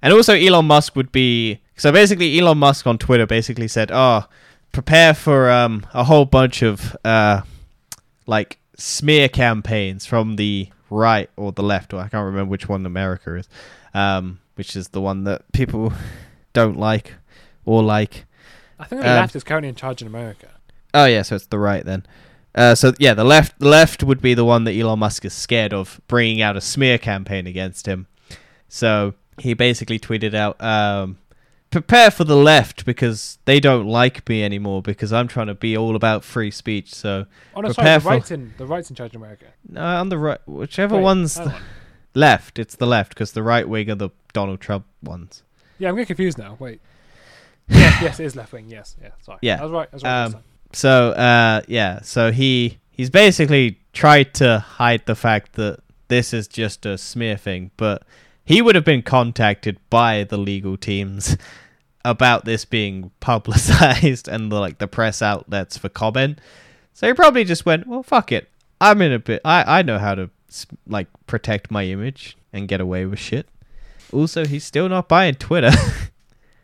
[0.02, 1.60] and also, Elon Musk would be.
[1.76, 4.26] So basically, Elon Musk on Twitter basically said, "Oh,
[4.72, 7.42] prepare for um a whole bunch of uh
[8.26, 12.86] like smear campaigns from the right or the left, or I can't remember which one
[12.86, 13.50] America is,
[13.94, 15.94] um, which is the one that people
[16.54, 17.14] don't like
[17.66, 18.26] or like."
[18.80, 20.50] I think the Um, left is currently in charge in America.
[20.94, 22.06] Oh yeah, so it's the right then.
[22.58, 25.34] Uh, so yeah, the left the left would be the one that Elon Musk is
[25.34, 28.08] scared of bringing out a smear campaign against him.
[28.68, 31.20] So he basically tweeted out, um,
[31.70, 35.78] "Prepare for the left because they don't like me anymore because I'm trying to be
[35.78, 38.90] all about free speech." So Oh no, sorry, prepare the for- right's in the right's
[38.90, 39.46] in charge in America.
[39.76, 41.62] uh, on the right, whichever Wait, one's the on.
[42.16, 45.44] left, it's the left because the right wing are the Donald Trump ones.
[45.78, 46.58] Yeah, I'm getting confused now.
[46.60, 46.82] Wait.
[47.70, 48.66] yes, yes, it is left wing.
[48.68, 49.10] Yes, yeah.
[49.22, 49.38] Sorry.
[49.44, 49.90] Yeah, I was right.
[49.92, 50.24] I was right.
[50.24, 50.36] um.
[50.74, 56.48] So uh yeah, so he he's basically tried to hide the fact that this is
[56.48, 58.04] just a smear thing, but
[58.46, 61.36] he would have been contacted by the legal teams
[62.06, 66.40] about this being publicized and the like the press outlets for comment.
[66.94, 68.50] So he probably just went, "Well, fuck it.
[68.80, 72.68] I'm in a bit I I know how to s- like protect my image and
[72.68, 73.48] get away with shit."
[74.14, 75.72] Also, he's still not buying Twitter.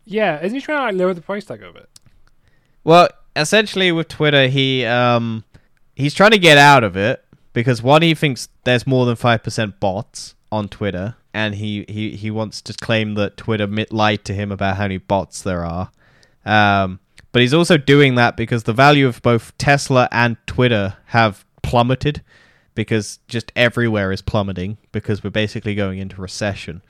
[0.06, 1.88] Yeah, isn't he trying to like lower the price tag of it?
[2.84, 5.44] Well, essentially with Twitter, he um
[5.94, 9.42] he's trying to get out of it because one he thinks there's more than five
[9.42, 14.34] percent bots on Twitter, and he, he he wants to claim that Twitter lied to
[14.34, 15.90] him about how many bots there are.
[16.44, 17.00] Um,
[17.32, 22.22] but he's also doing that because the value of both Tesla and Twitter have plummeted
[22.76, 26.82] because just everywhere is plummeting because we're basically going into recession.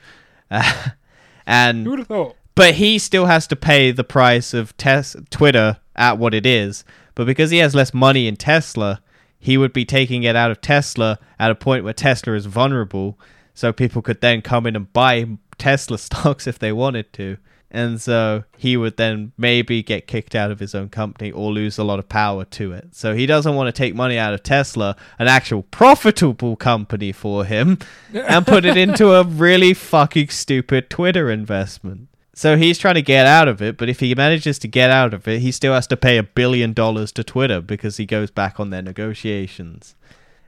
[0.51, 0.89] Uh,
[1.47, 2.35] and Who would have thought?
[2.53, 6.83] but he still has to pay the price of tes- Twitter at what it is.
[7.13, 9.01] But because he has less money in Tesla,
[9.39, 13.19] he would be taking it out of Tesla at a point where Tesla is vulnerable,
[13.53, 15.27] so people could then come in and buy
[15.57, 17.37] Tesla stocks if they wanted to.
[17.71, 21.77] And so he would then maybe get kicked out of his own company or lose
[21.77, 22.95] a lot of power to it.
[22.95, 27.43] So he doesn't want to take money out of Tesla, an actual profitable company for
[27.43, 27.79] him,
[28.13, 32.07] and put it into a really fucking stupid Twitter investment.
[32.37, 35.13] So he's trying to get out of it, but if he manages to get out
[35.13, 38.29] of it, he still has to pay a billion dollars to Twitter because he goes
[38.29, 39.95] back on their negotiations.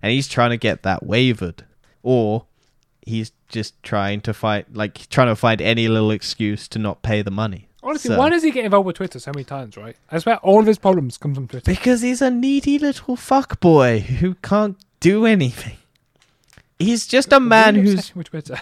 [0.04, 1.64] And he's trying to get that wavered.
[2.04, 2.46] Or
[3.02, 7.22] he's just trying to fight like trying to find any little excuse to not pay
[7.22, 7.70] the money.
[7.82, 9.78] Honestly, So- why does he get involved with Twitter so many times?
[9.78, 9.96] Right?
[10.12, 11.72] I swear, all of his problems come from Twitter.
[11.72, 15.78] Because he's a needy little fuckboy who can't do anything.
[16.80, 18.60] He's just a man who's with Twitter.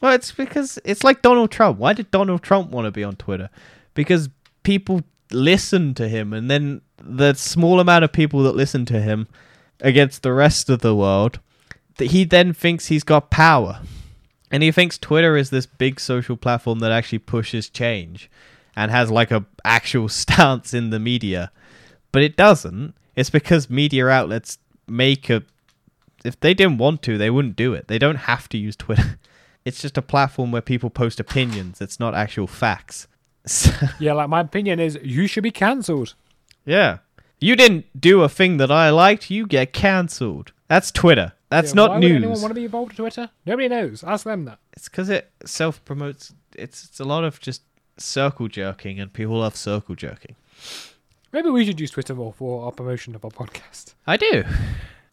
[0.00, 1.78] Well, it's because it's like Donald Trump.
[1.78, 3.50] Why did Donald Trump want to be on Twitter?
[3.94, 4.28] Because
[4.62, 9.28] people listen to him, and then the small amount of people that listen to him
[9.80, 11.40] against the rest of the world,
[11.96, 13.80] that he then thinks he's got power.
[14.50, 18.30] And he thinks Twitter is this big social platform that actually pushes change
[18.74, 21.52] and has like a actual stance in the media.
[22.12, 22.94] But it doesn't.
[23.14, 25.42] It's because media outlets make a
[26.24, 27.88] if they didn't want to, they wouldn't do it.
[27.88, 29.18] They don't have to use Twitter.
[29.64, 31.80] It's just a platform where people post opinions.
[31.80, 33.06] It's not actual facts.
[33.46, 36.14] So, Yeah, like my opinion is you should be cancelled.
[36.64, 36.98] yeah.
[37.42, 40.52] You didn't do a thing that I liked, you get cancelled.
[40.68, 41.32] That's Twitter.
[41.48, 43.30] That's Yeah, not why Would anyone want to be involved with Twitter?
[43.46, 44.04] Nobody knows.
[44.04, 44.58] Ask them that.
[44.74, 46.34] It's because it self promotes.
[46.54, 47.62] It's it's a lot of just
[47.96, 50.36] circle jerking, and people love circle jerking.
[51.32, 53.94] Maybe we should use Twitter more for our promotion of our podcast.
[54.06, 54.44] I do.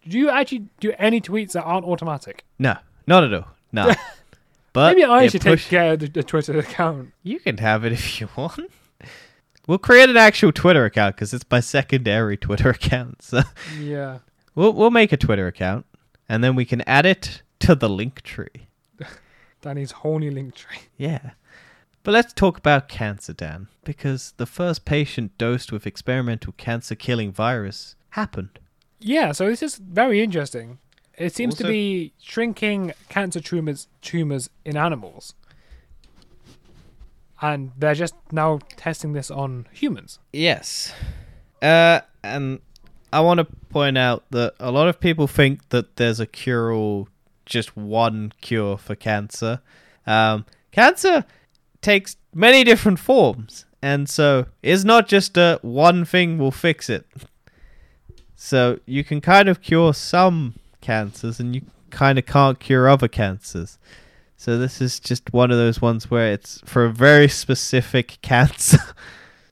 [0.05, 2.43] Do you actually do any tweets that aren't automatic?
[2.59, 2.75] No,
[3.07, 3.47] not at all.
[3.71, 3.93] No.
[4.77, 7.11] but Maybe I should push- take care of the, the Twitter account.
[7.23, 8.59] You can have it if you want.
[9.67, 13.23] We'll create an actual Twitter account because it's my secondary Twitter account.
[13.23, 13.41] So
[13.79, 14.19] Yeah.
[14.53, 15.87] we'll we'll make a Twitter account,
[16.29, 18.67] and then we can add it to the link tree.
[19.61, 20.81] Danny's horny link tree.
[20.95, 21.31] Yeah.
[22.03, 27.31] But let's talk about cancer, Dan, because the first patient dosed with experimental cancer killing
[27.33, 28.59] virus happened.
[28.99, 30.77] Yeah, so this is very interesting.
[31.17, 35.33] It seems to be shrinking cancer tumors tumors in animals.
[37.41, 40.19] And they're just now testing this on humans.
[40.31, 40.93] Yes.
[41.61, 42.59] Uh, and
[43.11, 46.71] I want to point out that a lot of people think that there's a cure
[46.71, 47.09] all,
[47.45, 49.61] just one cure for cancer.
[50.05, 51.25] Um, cancer
[51.81, 57.07] takes many different forms, and so it's not just a one thing will fix it.
[58.35, 63.07] So you can kind of cure some cancers, and you kind of can't cure other
[63.07, 63.77] cancers.
[64.35, 68.77] So this is just one of those ones where it's for a very specific cancer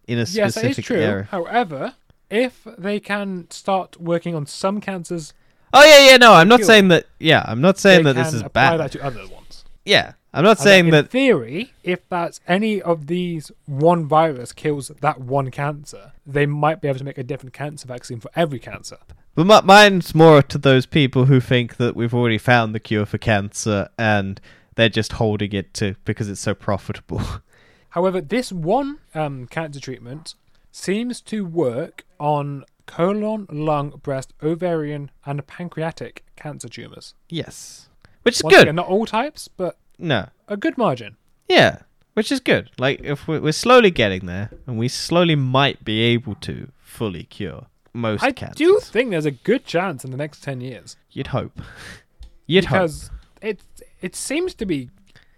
[0.08, 0.98] in a yes, that specific is true.
[1.00, 1.24] area.
[1.32, 1.96] However,
[2.30, 5.34] if they can start working on some cancers,
[5.74, 6.18] Oh yeah, yeah.
[6.18, 7.06] No, I'm not saying that.
[7.20, 8.80] Yeah, I'm not saying that this is apply bad.
[8.80, 9.66] that to other ones.
[9.84, 11.10] Yeah, I'm not And saying in that.
[11.10, 16.88] theory, if that's any of these one virus kills that one cancer, they might be
[16.88, 18.98] able to make a different cancer vaccine for every cancer.
[19.36, 23.06] But mi- mine's more to those people who think that we've already found the cure
[23.06, 24.40] for cancer and
[24.76, 27.22] they're just holding it to because it's so profitable.
[27.90, 30.36] However, this one um, cancer treatment
[30.72, 37.14] seems to work on colon, lung, breast, ovarian, and pancreatic cancer tumors.
[37.30, 37.90] yes,
[38.24, 38.62] which is Once good.
[38.64, 41.16] again, not all types, but No, a good margin.
[41.48, 41.80] yeah,
[42.14, 42.70] which is good.
[42.78, 47.68] Like if we're slowly getting there, and we slowly might be able to fully cure
[47.96, 48.58] most I cancers.
[48.58, 50.96] do think there's a good chance in the next 10 years.
[51.12, 51.60] You'd hope.
[52.48, 52.82] You'd hope.
[52.84, 53.10] because
[53.42, 53.62] it
[54.02, 54.90] it seems to be.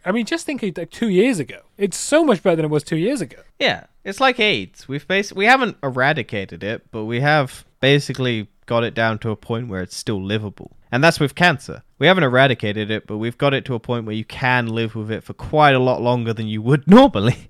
[0.03, 1.59] I mean, just think like two years ago.
[1.77, 3.37] It's so much better than it was two years ago.
[3.59, 4.87] Yeah, it's like AIDS.
[4.87, 9.35] We've bas- we haven't eradicated it, but we have basically got it down to a
[9.35, 10.71] point where it's still livable.
[10.91, 11.83] And that's with cancer.
[11.99, 14.95] We haven't eradicated it, but we've got it to a point where you can live
[14.95, 17.49] with it for quite a lot longer than you would normally.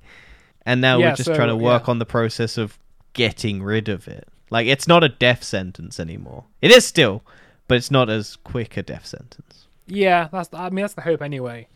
[0.66, 1.92] And now Yeah, we're just so, trying to work yeah.
[1.92, 2.78] on the process of
[3.14, 4.28] getting rid of it.
[4.50, 6.46] Like it's not a death sentence anymore.
[6.62, 7.24] It is still,
[7.68, 9.68] but it's not as quick a death sentence.
[9.88, 10.50] Yeah, that's.
[10.54, 11.68] I mean, that's the hope anyway.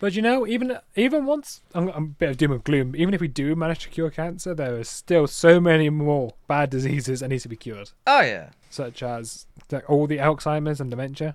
[0.00, 2.94] But you know, even even once I'm, I'm a bit of doom and gloom.
[2.96, 6.70] Even if we do manage to cure cancer, there are still so many more bad
[6.70, 8.50] diseases that need to be cured, Oh yeah.
[8.70, 11.34] such as like, all the Alzheimer's and dementia,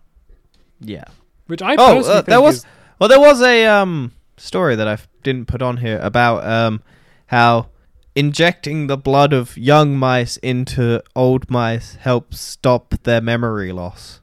[0.79, 1.03] Yeah.
[1.47, 2.65] which I Oh, personally uh, think there was is
[2.99, 6.81] well, there was a um story that I f- didn't put on here about um
[7.27, 7.67] how
[8.15, 14.21] injecting the blood of young mice into old mice helps stop their memory loss.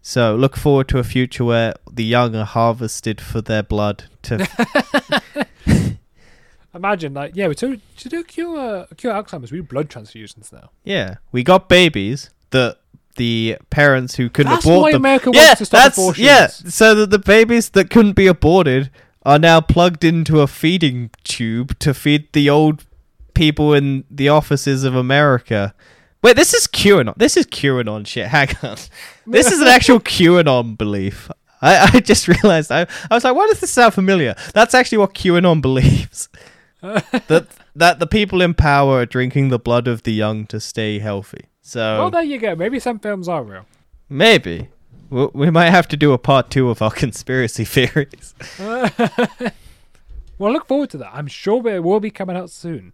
[0.00, 4.46] So look forward to a future where the young are harvested for their blood to.
[6.74, 10.70] imagine like yeah, to to do cure cure Alzheimer's, we do blood transfusions now.
[10.84, 12.78] yeah, we got babies that
[13.16, 15.02] the parents who couldn't That's abort why them.
[15.02, 16.26] America yeah, wants to stop that's abortions.
[16.26, 16.46] yeah.
[16.46, 18.90] So that the babies that couldn't be aborted
[19.24, 22.84] are now plugged into a feeding tube to feed the old
[23.34, 25.74] people in the offices of America.
[26.22, 27.14] Wait, this is QAnon.
[27.16, 28.28] This is QAnon shit.
[28.28, 28.76] Hang on.
[29.26, 31.30] This is an actual QAnon belief.
[31.60, 32.70] I, I just realized.
[32.72, 34.34] I, I was like, why does this sound familiar?
[34.54, 36.28] That's actually what QAnon believes.
[36.80, 40.98] that that the people in power are drinking the blood of the young to stay
[40.98, 41.46] healthy.
[41.62, 42.54] So Well, there you go.
[42.56, 43.66] Maybe some films are real.
[44.08, 44.68] Maybe.
[45.10, 48.34] We we might have to do a part two of our conspiracy theories.
[50.38, 51.10] Well, look forward to that.
[51.14, 52.92] I'm sure it will be coming out soon.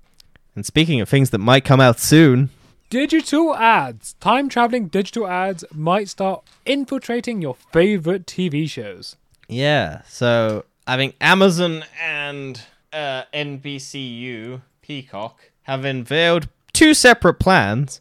[0.58, 2.50] And speaking of things that might come out soon,
[2.90, 4.14] Digital ads.
[4.14, 9.14] Time traveling digital ads might start infiltrating your favorite TV shows.
[9.46, 10.02] yeah.
[10.08, 12.60] So I think Amazon and
[12.92, 18.00] uh, NBCU Peacock have unveiled two separate plans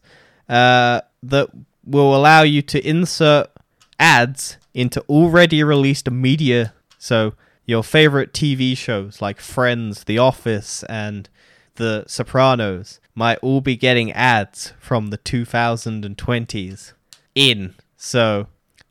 [0.50, 1.50] uh, that
[1.86, 3.52] will allow you to insert
[4.00, 7.36] ads into already released media So
[7.68, 11.30] your favorite TV shows like Friends, The Office, and
[11.78, 16.94] The Sopranos might all be getting ads from the 2020s
[17.34, 17.74] in.
[17.95, 18.48] So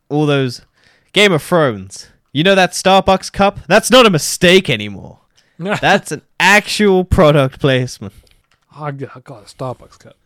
[0.08, 0.62] all those
[1.12, 2.08] Game of Thrones.
[2.32, 3.60] You know that Starbucks cup?
[3.68, 5.20] That's not a mistake anymore.
[5.58, 8.12] That's an actual product placement.
[8.74, 10.16] I got I got a Starbucks cup.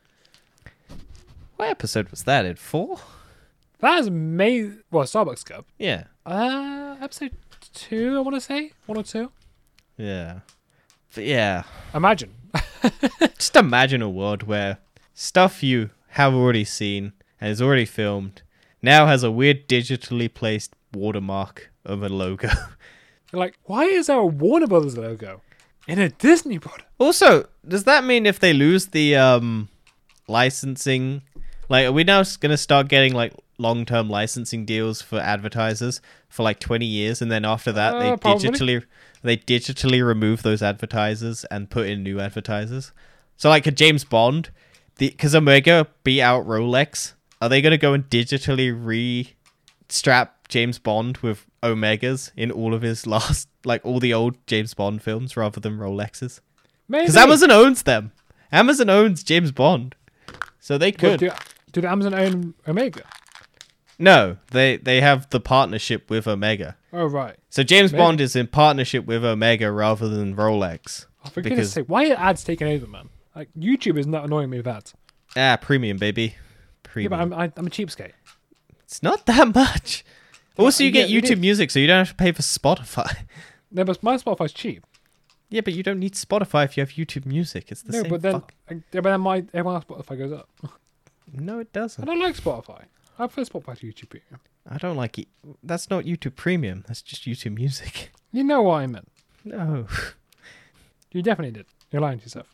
[1.57, 2.57] What episode was that in?
[2.57, 2.99] Four?
[3.78, 4.82] That is amazing.
[4.91, 5.66] Well, Starbucks cup.
[5.78, 6.05] Yeah.
[6.27, 7.32] Uh, episode
[7.73, 9.31] two, I want to say one or two.
[9.97, 10.41] Yeah.
[11.15, 11.62] But yeah.
[11.95, 12.35] Imagine.
[13.39, 14.78] Just imagine a world where
[15.15, 18.43] stuff you have already seen and is already filmed
[18.82, 22.48] now has a weird digitally placed watermark of a logo.
[23.32, 25.40] Like, why is there a Warner Brothers logo
[25.86, 26.89] in a Disney product?
[26.98, 29.69] also, does that mean if they lose the um
[30.27, 31.23] licensing
[31.69, 36.43] like are we now going to start getting like long-term licensing deals for advertisers for
[36.43, 38.48] like 20 years and then after that they Uh, probably.
[38.48, 38.85] digitally
[39.23, 42.93] they digitally remove those advertisers and put in new advertisers.
[43.37, 44.51] So like a james bond
[44.97, 49.33] the because omega beat out rolex are they going to go and digitally re
[49.89, 54.75] strap james bond with omegas in all of his last like all the old james
[54.75, 56.41] bond films rather than rolexes?
[56.89, 57.05] Maybe.
[57.05, 58.13] because amazon owns them.
[58.53, 59.95] Amazon owns james bond.
[60.59, 61.21] So they Well, could.
[61.21, 61.31] do,
[61.73, 63.05] do the Amazon own Omega?
[64.01, 66.77] No, they they have the partnership with Omega.
[66.93, 67.36] Oh right.
[67.51, 68.02] So James Maybe.
[68.02, 71.06] Bond is in partnership with Omega rather than Rolex.
[71.24, 73.10] Oh, for Because- sake, why are ads taking over, man?
[73.36, 74.94] Like YouTube is not annoying me with ads.
[75.36, 76.35] Ah, premium baby,
[76.97, 78.12] Yeah, but I'm I, I'm a cheapskate.
[78.82, 80.05] it's not that much.
[80.59, 81.39] Also, you Yeah, get YouTube.
[81.39, 83.16] Music, so you don't have to pay for Spotify.
[83.72, 84.85] No, but my Spotify's cheap.
[85.48, 87.70] yeah, but you don't need Spotify if you have YouTube Music.
[87.70, 88.10] It's the no, same.
[88.10, 90.48] but then fuck- yeah, but then my everyone else Spotify goes up.
[91.32, 92.02] no, it doesn't.
[92.02, 92.86] I don't like Spotify.
[93.21, 94.41] I prefer Spotify to YouTube Premium.
[94.69, 95.29] I don't like it.
[95.63, 96.85] That's not YouTube Premium.
[96.89, 98.11] That's just YouTube Music.
[98.33, 99.09] You know what I meant.
[99.45, 99.89] No,
[101.13, 101.67] You definitely did.
[101.91, 102.47] You're lying to yourself.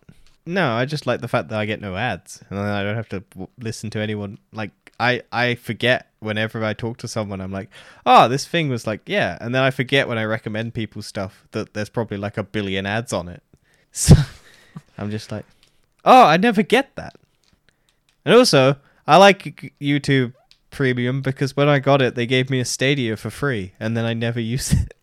[0.46, 0.72] no.
[0.72, 3.10] I just like the fact that I get no ads, and then I don't have
[3.10, 4.38] to w- listen to anyone.
[4.52, 7.42] Like I, I forget whenever I talk to someone.
[7.42, 7.68] I'm like,
[8.06, 11.44] oh, this thing was like, yeah, and then I forget when I recommend people stuff
[11.50, 13.42] that there's probably like a billion ads on it.
[13.92, 14.14] So
[14.96, 15.44] I'm just like,
[16.06, 17.16] oh, I never get that.
[18.24, 18.76] And also,
[19.06, 20.32] I like YouTube
[20.76, 24.04] Premium because when I got it, they gave me a Stadia for free, and then
[24.04, 24.94] I never used it.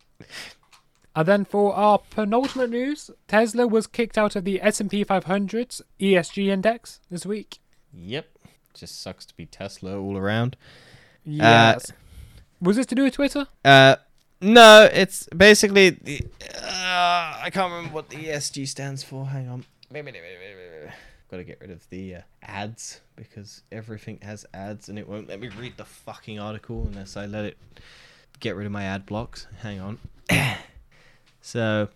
[1.16, 6.48] And then for our penultimate news, Tesla was kicked out of the S&P 500's ESG
[6.48, 7.60] index this week.
[7.92, 8.28] Yep,
[8.74, 10.58] just sucks to be Tesla all around.
[11.24, 11.92] Yes.
[12.62, 13.48] was this to do with Twitter?
[13.66, 13.96] Uh,
[14.42, 16.22] no, it's basically the.
[16.56, 19.28] Uh, I can't remember what the ESG stands for.
[19.28, 19.66] Hang on.
[21.34, 25.28] Got to get rid of the uh, ads because everything has ads and it won't
[25.28, 27.58] let me read the fucking article unless I let it
[28.40, 29.48] get rid of my ad blocks.
[29.64, 29.98] Hang on.
[31.42, 31.88] so,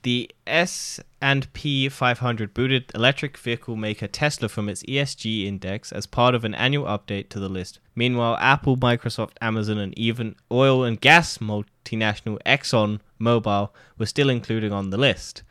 [0.00, 6.06] the S and P 500 booted electric vehicle maker Tesla from its ESG index as
[6.06, 7.80] part of an annual update to the list.
[7.94, 13.68] Meanwhile, Apple, Microsoft, Amazon, and even oil and gas multinational Exxon Mobil
[13.98, 15.42] were still included on the list.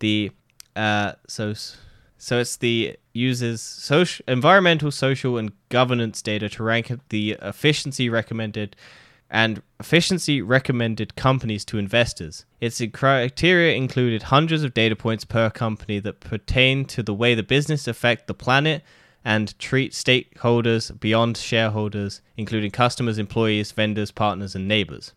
[0.00, 0.32] The
[0.76, 1.54] uh, so
[2.22, 8.76] so it's the uses social, environmental, social, and governance data to rank the efficiency recommended
[9.30, 12.44] and efficiency recommended companies to investors.
[12.60, 17.42] Its criteria included hundreds of data points per company that pertain to the way the
[17.42, 18.82] business affect the planet
[19.24, 25.14] and treat stakeholders beyond shareholders, including customers, employees, vendors, partners, and neighbors.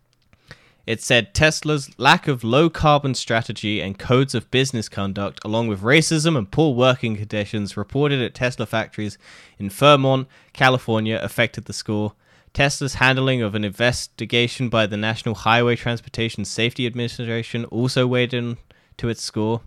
[0.85, 5.81] It said Tesla's lack of low carbon strategy and codes of business conduct, along with
[5.81, 9.18] racism and poor working conditions reported at Tesla factories
[9.57, 12.14] in Fremont, California, affected the score.
[12.53, 18.57] Tesla's handling of an investigation by the National Highway Transportation Safety Administration also weighed in
[18.97, 19.61] to its score.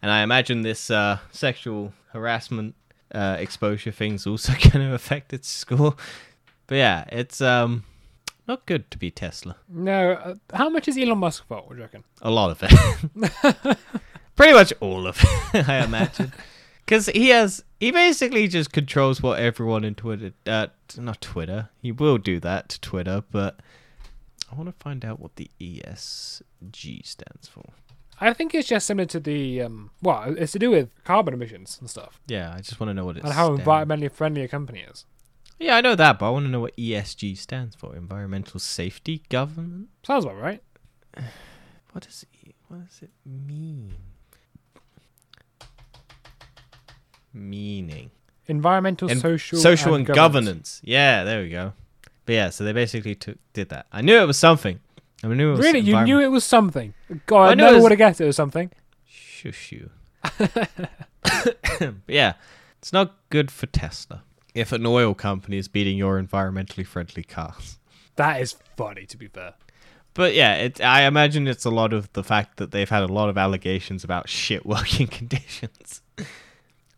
[0.00, 2.74] And I imagine this uh, sexual harassment
[3.12, 5.96] uh, exposure thing's also going to affect its score.
[6.66, 7.82] But yeah, it's um
[8.50, 9.56] not good to be Tesla.
[9.68, 10.12] No.
[10.12, 12.02] Uh, how much is Elon Musk what do you reckon?
[12.20, 13.78] A lot of it.
[14.36, 15.16] Pretty much all of
[15.54, 16.32] it, I imagine.
[16.86, 20.66] Because he has, he basically just controls what everyone in Twitter, uh,
[20.98, 23.60] not Twitter, he will do that to Twitter, but
[24.50, 27.66] I want to find out what the ESG stands for.
[28.20, 29.90] I think it's just similar to the um.
[30.02, 33.04] Well, it's to do with carbon emissions and stuff, Yeah, I just want to know
[33.04, 35.06] what it and how environmentally friendly a company is.
[35.60, 37.94] Yeah, I know that, but I want to know what ESG stands for.
[37.94, 39.88] Environmental Safety Government?
[40.02, 40.62] Sounds about right.
[41.92, 43.96] What does it, what does it mean?
[47.34, 48.12] Meaning.
[48.46, 50.80] Environmental, En- social, social and governance.
[50.84, 51.72] Yeah, there we go.
[52.26, 53.86] But yeah, so they basically took did that.
[53.90, 54.78] I knew it was something.
[55.24, 56.94] I knew it was Really, you knew it was something.
[57.26, 58.70] God, I I never would have guessed it was something.
[59.04, 59.90] Shush you.
[62.06, 62.34] Yeah,
[62.78, 64.22] it's not good for Tesla
[64.54, 67.78] if an oil company is beating your environmentally friendly cars.
[68.16, 69.54] That is funny, to be fair.
[70.14, 73.12] But yeah, it, I imagine it's a lot of the fact that they've had a
[73.12, 76.02] lot of allegations about shit working conditions.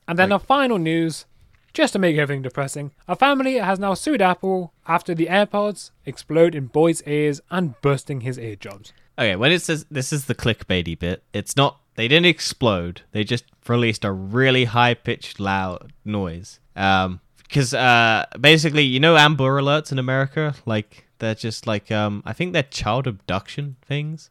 [0.09, 1.27] And then Like- our final news,
[1.74, 6.55] just to make everything depressing, a family has now sued Apple after the AirPods explode
[6.55, 8.93] in boy's ears and bursting his eardrums.
[9.19, 11.79] Okay, when it says this is the clickbaity bit, it's not.
[11.95, 13.03] They didn't explode.
[13.12, 16.59] They just released a really high pitched, loud noise.
[16.74, 17.20] Um,
[17.53, 22.33] because uh, basically, you know, Amber Alerts in America, like they're just like um, I
[22.33, 24.31] think they're child abduction things.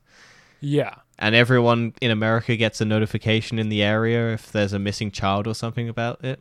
[0.60, 0.96] Yeah.
[1.20, 5.46] and everyone in America gets a notification in the area if there's a missing child
[5.48, 6.40] or something about it.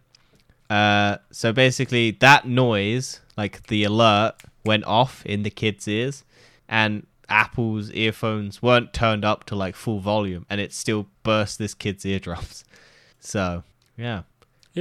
[0.70, 6.24] Uh, so basically, that noise, like the alert, went off in the kid's ears,
[6.66, 11.74] and Apple's earphones weren't turned up to like full volume, and it still burst this
[11.74, 12.64] kid's eardrums.
[13.22, 13.64] So
[13.98, 14.22] yeah,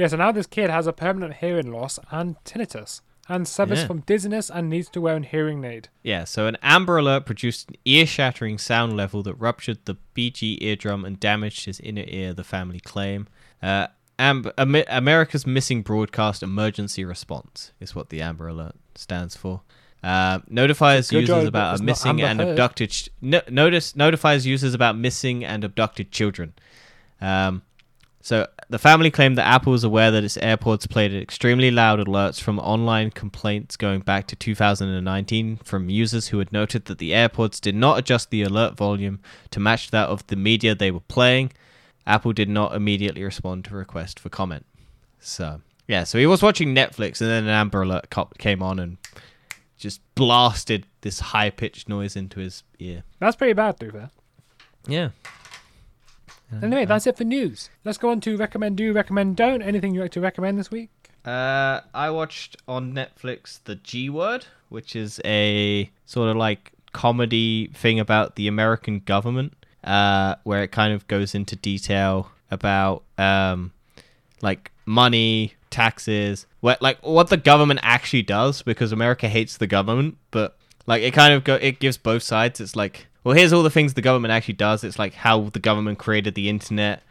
[0.00, 3.86] Yeah, so now this kid has a permanent hearing loss and tinnitus, and suffers Yeah.
[3.86, 5.88] from dizziness and needs to wear a hearing aid.
[6.02, 6.24] yeah.
[6.24, 11.20] So an Amber Alert produced an ear-shattering sound level that ruptured the BG eardrum and
[11.20, 12.32] damaged his inner ear.
[12.34, 13.28] The family claim.
[13.62, 19.62] Uh, Am- America's Missing Broadcast Emergency Response is what the Amber Alert stands for.
[20.02, 22.48] Uh, notifies Good users job, about a missing and Heard.
[22.50, 22.90] abducted.
[22.90, 26.52] Ch- no- notice notifies users about missing and abducted children.
[27.20, 27.62] Um,
[28.22, 32.40] so the family claimed that Apple was aware that its AirPods played extremely loud alerts
[32.40, 37.60] from online complaints going back to 2019 from users who had noted that the AirPods
[37.60, 39.20] did not adjust the alert volume
[39.50, 41.52] to match that of the media they were playing.
[42.06, 44.66] Apple did not immediately respond to request for comment.
[45.18, 48.78] So yeah, so he was watching Netflix and then an Amber Alert cop came on
[48.78, 48.98] and
[49.78, 53.02] just blasted this high pitched noise into his ear.
[53.18, 54.10] That's pretty bad, to fair.
[54.86, 55.08] Yeah.
[56.62, 57.70] Anyway, that's it for news.
[57.84, 59.62] Let's go on to recommend, do, recommend, don't.
[59.62, 60.90] Anything you'd like to recommend this week?
[61.24, 67.70] Uh, I watched on Netflix The G Word, which is a sort of like comedy
[67.74, 69.52] thing about the American government,
[69.84, 73.72] uh, where it kind of goes into detail about um,
[74.40, 80.16] like money, taxes, what like what the government actually does, because America hates the government,
[80.30, 80.56] but
[80.86, 82.60] like it kind of go it gives both sides.
[82.60, 84.84] It's like, well, here's all the things the government actually does.
[84.84, 87.02] It's like how the government created the internet,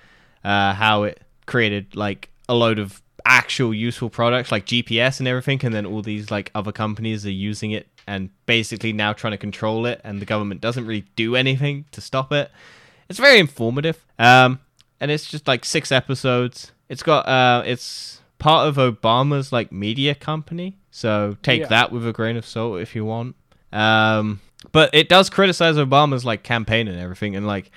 [0.44, 5.60] uh, how it created like a load of actual useful products like GPS and everything,
[5.64, 9.38] and then all these like other companies are using it and basically now trying to
[9.38, 12.49] control it, and the government doesn't really do anything to stop it.
[13.07, 14.60] It's very informative, um,
[14.99, 16.72] and it's just like six episodes.
[16.90, 21.68] It's got uh, it's part of Obama's like media company, so take Yeah.
[21.68, 23.36] that with a grain of salt if you want.
[23.72, 24.40] Um,
[24.72, 27.72] but it does criticize Obama's like campaign and everything, and like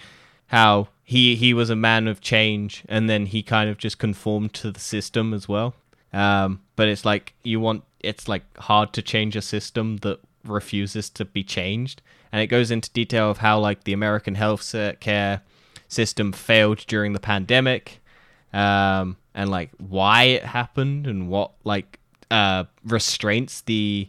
[0.46, 4.52] how he he was a man of change, and then he kind of just conformed
[4.54, 5.74] to the system as well.
[6.12, 11.08] Um, but it's like you want it's like hard to change a system that refuses
[11.10, 12.02] to be changed,
[12.32, 15.42] and it goes into detail of how like the American health care
[15.88, 18.00] system failed during the pandemic,
[18.52, 21.98] um, and like why it happened and what like
[22.30, 24.08] uh restraints the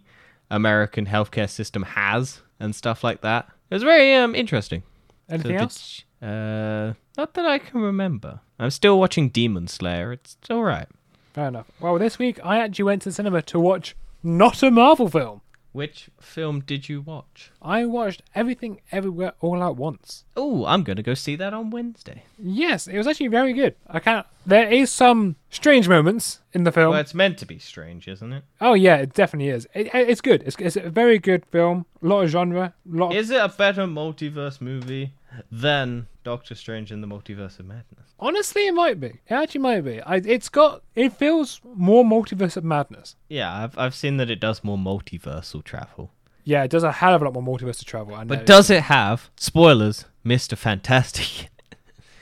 [0.50, 3.48] American healthcare system has and stuff like that.
[3.70, 4.84] It was very um interesting.
[5.30, 6.04] Anything So else?
[6.22, 8.40] Uh, not that I can remember.
[8.60, 10.12] I'm still watching Demon Slayer.
[10.14, 10.88] It's all right.
[11.34, 11.68] Fair enough.
[11.80, 15.42] Well, this week I actually went to the cinema to watch not a Marvel film.
[15.74, 17.52] Which film did you watch?
[17.62, 20.24] I watched Everything Everywhere All at Once.
[20.38, 22.24] Oh, I'm gonna go see that on Wednesday.
[22.38, 23.76] Yes, it was actually very good.
[23.88, 24.26] I can't.
[24.45, 26.91] There is some strange moments in the film.
[26.91, 28.44] Well, it's meant to be strange, isn't it?
[28.62, 29.68] Oh yeah, it definitely is.
[29.74, 30.44] It- it's good.
[30.44, 31.88] It's, it's a very good film.
[32.04, 32.76] A lot of genre.
[32.86, 33.12] Lot.
[33.12, 35.14] Of, Is it a better multiverse movie
[35.52, 38.14] than Doctor Strange in the Multiverse of Madness?
[38.24, 39.08] honestly, it might be.
[39.08, 40.02] It actually might be.
[40.02, 40.82] I, it's got.
[40.95, 43.16] It feels more multiverse of madness.
[43.28, 46.12] Yeah, I've I've seen that it does more multiversal travel.
[46.45, 48.16] Yeah, it does a hell of a lot more multiverse to travel.
[48.16, 48.36] I know.
[48.36, 51.50] But does it have spoilers, Mister Fantastic?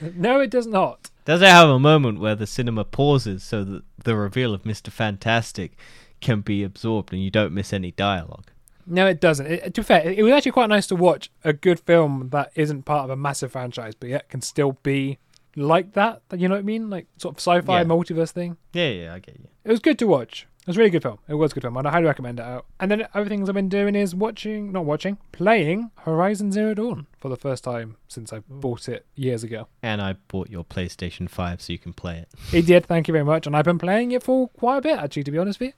[0.00, 1.10] no, it does not.
[1.24, 4.90] Does it have a moment where the cinema pauses so that the reveal of Mr.
[4.90, 5.76] Fantastic
[6.20, 8.50] can be absorbed and you don't miss any dialogue?
[8.86, 9.46] No, it doesn't.
[9.46, 12.50] It, to be fair, it was actually quite nice to watch a good film that
[12.54, 15.18] isn't part of a massive franchise, but yet can still be
[15.56, 16.22] like that.
[16.36, 16.90] You know what I mean?
[16.90, 17.84] Like sort of sci-fi Yeah.
[17.84, 18.56] multiverse thing.
[18.72, 19.48] Yeah, yeah, I get you.
[19.64, 20.46] It was good to watch.
[20.62, 21.18] It was a really good film.
[21.26, 21.76] It was a good film.
[21.76, 22.66] I'd highly recommend it out.
[22.78, 27.08] And then other things I've been doing is watching, not watching, playing Horizon Zero Dawn
[27.18, 29.66] for the first time since I bought it years ago.
[29.82, 32.28] And I bought your PlayStation 5 so you can play it.
[32.54, 33.44] It did, thank you very much.
[33.48, 35.72] And I've been playing it for quite a bit, actually, to be honest with you.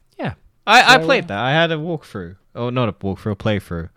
[0.67, 1.39] I, I played that.
[1.39, 2.37] I had a walkthrough.
[2.55, 3.91] Oh, not a walkthrough, a playthrough.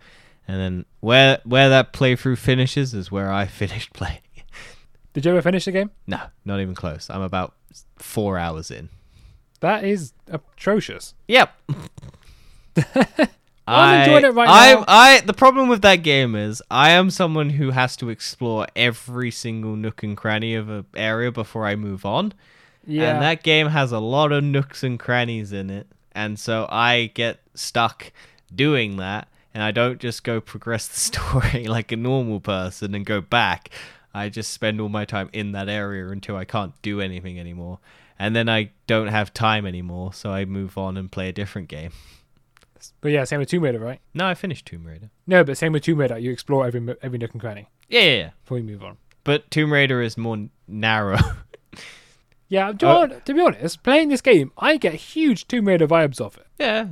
[0.48, 4.20] And then where where that playthrough finishes is where I finished playing.
[5.14, 5.92] Did you ever finish the game?
[6.06, 7.10] No, not even close.
[7.10, 7.56] I'm about
[7.98, 8.90] four hours in.
[9.62, 11.16] That is atrocious.
[11.28, 11.50] Yep.
[13.68, 14.86] I'm enjoying it right I, now.
[14.88, 19.32] I, the problem with that game is I am someone who has to explore every
[19.32, 22.34] single nook and cranny of an area before I move on.
[22.86, 23.14] Yeah.
[23.14, 25.88] And that game has a lot of nooks and crannies in it.
[26.18, 28.12] And so I get stuck
[28.54, 29.28] doing that.
[29.54, 33.70] And I don't just go progress the story like a normal person and go back.
[34.14, 37.80] I just spend all my time in that area until I can't do anything anymore.
[38.20, 40.12] And then I don't have time anymore.
[40.14, 41.92] So I move on and play a different game.
[43.02, 44.00] but yeah, same with Tomb Raider, right?
[44.14, 45.10] No, I finished Tomb Raider.
[45.28, 46.18] No, but same with Tomb Raider.
[46.18, 48.30] You explore every every nook and cranny Yeah, yeah, yeah.
[48.44, 48.98] before you move on.
[49.24, 51.20] But Tomb Raider is more narrow.
[52.50, 55.88] Yeah, to, be Uh, to be honest, playing this game, I get huge Tomb Raider
[55.88, 56.48] vibes off it.
[56.60, 56.86] yeah.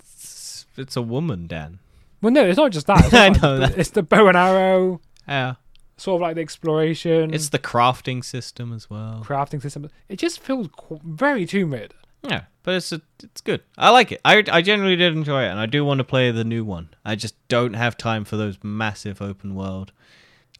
[0.00, 1.78] It's, it's a woman, Dan.
[2.20, 3.04] Well, no, it's not just that.
[3.04, 3.78] It's, I like know that.
[3.78, 5.54] it's the bow and arrow, Yeah.
[5.96, 9.22] sort of like the exploration, It's the crafting system as well.
[9.26, 9.90] crafting system.
[10.08, 10.68] It just feels
[11.04, 11.94] very Tomb Raider.
[12.22, 13.62] Yeah, but it's a, it's good.
[13.76, 14.20] I like it.
[14.24, 16.90] I I generally did enjoy it, and I do want to play the new one.
[17.04, 19.90] I just don't have time for those massive open world.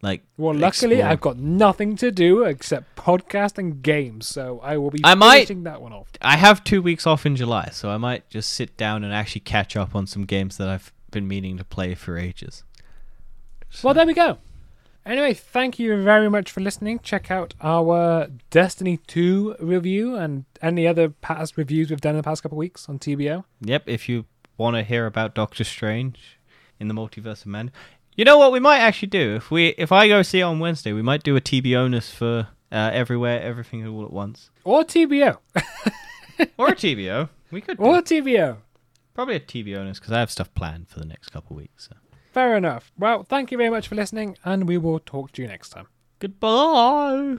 [0.02, 1.10] Like, Well, luckily, explore.
[1.12, 5.46] I've got nothing to do except podcast and games, so I will be I might-
[5.46, 6.08] finishing that one off.
[6.20, 9.42] I have two weeks off in July, so I might just sit down and actually
[9.42, 12.64] catch up on some games that I've been meaning to play for ages.
[13.82, 14.38] Well, there we go.
[15.06, 16.98] Anyway, thank you very much for listening.
[17.00, 22.22] Check out our Destiny 2 review and any other past reviews we've done in the
[22.22, 23.44] past couple of weeks on TBO.
[23.60, 24.26] Yep, if you
[24.56, 26.38] want to hear about Doctor Strange
[26.78, 27.70] in the Multiverse of Man,
[28.16, 30.58] you know what we might actually do if we if I go see it on
[30.58, 34.82] Wednesday, we might do a TB onus for uh, everywhere, everything all at once, Or
[34.84, 35.38] TBO.
[36.58, 37.28] or a TBO.
[37.50, 37.84] We could do.
[37.84, 38.56] Or TBO.
[39.14, 41.88] probably a TB onus because I have stuff planned for the next couple of weeks.
[41.90, 41.96] So.
[42.32, 42.90] Fair enough.
[42.98, 45.86] Well, thank you very much for listening, and we will talk to you next time.
[46.18, 47.36] Goodbye.